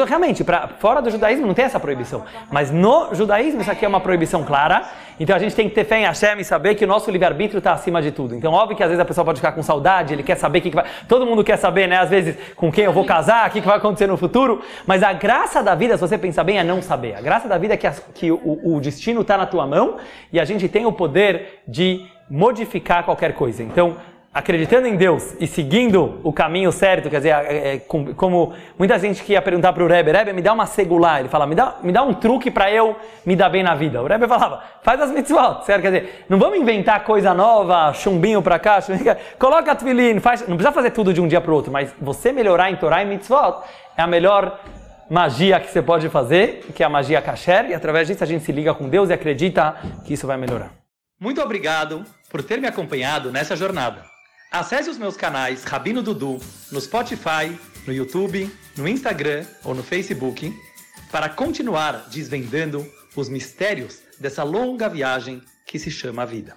Realmente, 0.06 0.44
pra, 0.44 0.68
fora 0.78 1.00
do 1.00 1.08
judaísmo 1.08 1.46
não 1.46 1.54
tem 1.54 1.64
essa 1.64 1.78
proibição. 1.80 2.24
Mas 2.50 2.70
no 2.70 3.14
judaísmo 3.14 3.60
isso 3.60 3.70
aqui 3.70 3.84
é 3.84 3.88
uma 3.88 4.00
proibição 4.00 4.44
clara. 4.44 4.86
Então 5.20 5.34
a 5.34 5.38
gente 5.38 5.54
tem 5.54 5.68
que 5.68 5.74
ter 5.74 5.84
fé 5.84 6.00
em 6.00 6.04
Hashem 6.04 6.40
e 6.40 6.44
saber 6.44 6.74
que 6.74 6.84
o 6.84 6.88
nosso 6.88 7.10
livre-arbítrio 7.10 7.58
está 7.58 7.72
acima 7.72 8.02
de 8.02 8.10
tudo. 8.10 8.34
Então 8.34 8.52
óbvio 8.52 8.76
que 8.76 8.82
às 8.82 8.88
vezes 8.88 9.00
a 9.00 9.04
pessoa 9.04 9.24
pode 9.24 9.38
ficar 9.38 9.52
com 9.52 9.62
saudade, 9.62 10.12
ele 10.12 10.22
quer 10.22 10.36
saber 10.36 10.58
o 10.58 10.62
que, 10.62 10.70
que 10.70 10.76
vai... 10.76 10.84
Todo 11.08 11.24
mundo 11.24 11.42
quer 11.42 11.56
saber, 11.56 11.86
né? 11.86 11.96
Às 11.96 12.10
vezes 12.10 12.36
com 12.54 12.70
quem 12.70 12.84
eu 12.84 12.92
vou 12.92 13.04
casar, 13.04 13.48
o 13.48 13.52
que, 13.52 13.60
que 13.60 13.66
vai 13.66 13.78
acontecer 13.78 14.06
no 14.06 14.16
futuro. 14.16 14.60
Mas 14.86 15.02
a 15.02 15.12
graça 15.12 15.62
da 15.62 15.74
vida, 15.74 15.96
se 15.96 16.00
você 16.00 16.18
pensar 16.18 16.44
bem, 16.44 16.58
é 16.58 16.64
não 16.64 16.82
saber. 16.82 17.14
A 17.14 17.20
graça 17.20 17.48
da 17.48 17.56
vida 17.56 17.74
é 17.74 17.76
que, 17.76 17.88
que 18.14 18.30
o, 18.30 18.60
o 18.62 18.80
destino 18.80 19.22
está 19.22 19.38
na 19.38 19.46
tua 19.46 19.66
mão 19.66 19.96
e 20.32 20.38
a 20.38 20.44
gente 20.44 20.68
tem 20.68 20.86
o 20.86 20.92
poder 20.92 21.62
de 21.66 22.04
modificar 22.28 23.04
qualquer 23.04 23.32
coisa. 23.32 23.62
Então 23.62 23.96
acreditando 24.32 24.86
em 24.86 24.94
Deus 24.94 25.34
e 25.40 25.46
seguindo 25.46 26.20
o 26.22 26.32
caminho 26.32 26.70
certo, 26.70 27.08
quer 27.08 27.16
dizer, 27.16 27.30
é, 27.30 27.74
é, 27.74 27.78
como 27.78 28.52
muita 28.78 28.98
gente 28.98 29.22
que 29.22 29.32
ia 29.32 29.42
perguntar 29.42 29.72
para 29.72 29.82
o 29.82 29.86
Rebbe, 29.86 30.12
Rebbe, 30.12 30.32
me 30.32 30.42
dá 30.42 30.52
uma 30.52 30.66
segular, 30.66 31.20
ele 31.20 31.28
fala, 31.28 31.46
me 31.46 31.54
dá, 31.54 31.76
me 31.82 31.90
dá 31.90 32.02
um 32.02 32.14
truque 32.14 32.50
para 32.50 32.70
eu 32.70 32.94
me 33.24 33.34
dar 33.34 33.48
bem 33.48 33.62
na 33.62 33.74
vida. 33.74 34.02
O 34.02 34.06
Rebbe 34.06 34.28
falava, 34.28 34.62
faz 34.82 35.00
as 35.00 35.10
mitzvot, 35.10 35.64
certo? 35.64 35.82
Quer 35.82 35.90
dizer, 35.92 36.24
não 36.28 36.38
vamos 36.38 36.58
inventar 36.58 37.04
coisa 37.04 37.32
nova, 37.32 37.92
chumbinho 37.94 38.42
para 38.42 38.58
cá, 38.58 38.80
chumbinho, 38.80 39.16
coloca 39.38 39.74
tefilin, 39.74 40.20
faz, 40.20 40.46
não 40.46 40.56
precisa 40.56 40.72
fazer 40.72 40.90
tudo 40.90 41.12
de 41.12 41.20
um 41.20 41.26
dia 41.26 41.40
para 41.40 41.50
o 41.50 41.54
outro, 41.54 41.72
mas 41.72 41.92
você 42.00 42.30
melhorar 42.30 42.70
em 42.70 42.76
Torá 42.76 43.02
e 43.02 43.06
mitzvot 43.06 43.62
é 43.96 44.02
a 44.02 44.06
melhor 44.06 44.60
magia 45.10 45.58
que 45.58 45.70
você 45.70 45.80
pode 45.80 46.08
fazer, 46.10 46.66
que 46.74 46.82
é 46.82 46.86
a 46.86 46.90
magia 46.90 47.20
kasher, 47.22 47.70
e 47.70 47.74
através 47.74 48.06
disso 48.06 48.22
a 48.22 48.26
gente 48.26 48.44
se 48.44 48.52
liga 48.52 48.74
com 48.74 48.88
Deus 48.88 49.08
e 49.08 49.12
acredita 49.12 49.76
que 50.04 50.12
isso 50.12 50.26
vai 50.26 50.36
melhorar. 50.36 50.70
Muito 51.18 51.40
obrigado 51.42 52.04
por 52.30 52.42
ter 52.42 52.60
me 52.60 52.68
acompanhado 52.68 53.32
nessa 53.32 53.56
jornada. 53.56 54.17
Acesse 54.50 54.88
os 54.88 54.96
meus 54.96 55.14
canais 55.14 55.62
Rabino 55.62 56.02
Dudu 56.02 56.40
no 56.72 56.80
Spotify, 56.80 57.54
no 57.86 57.92
YouTube, 57.92 58.50
no 58.78 58.88
Instagram 58.88 59.44
ou 59.62 59.74
no 59.74 59.82
Facebook 59.82 60.58
para 61.12 61.28
continuar 61.28 62.08
desvendando 62.08 62.90
os 63.14 63.28
mistérios 63.28 64.00
dessa 64.18 64.42
longa 64.42 64.88
viagem 64.88 65.42
que 65.66 65.78
se 65.78 65.90
chama 65.90 66.24
vida. 66.24 66.56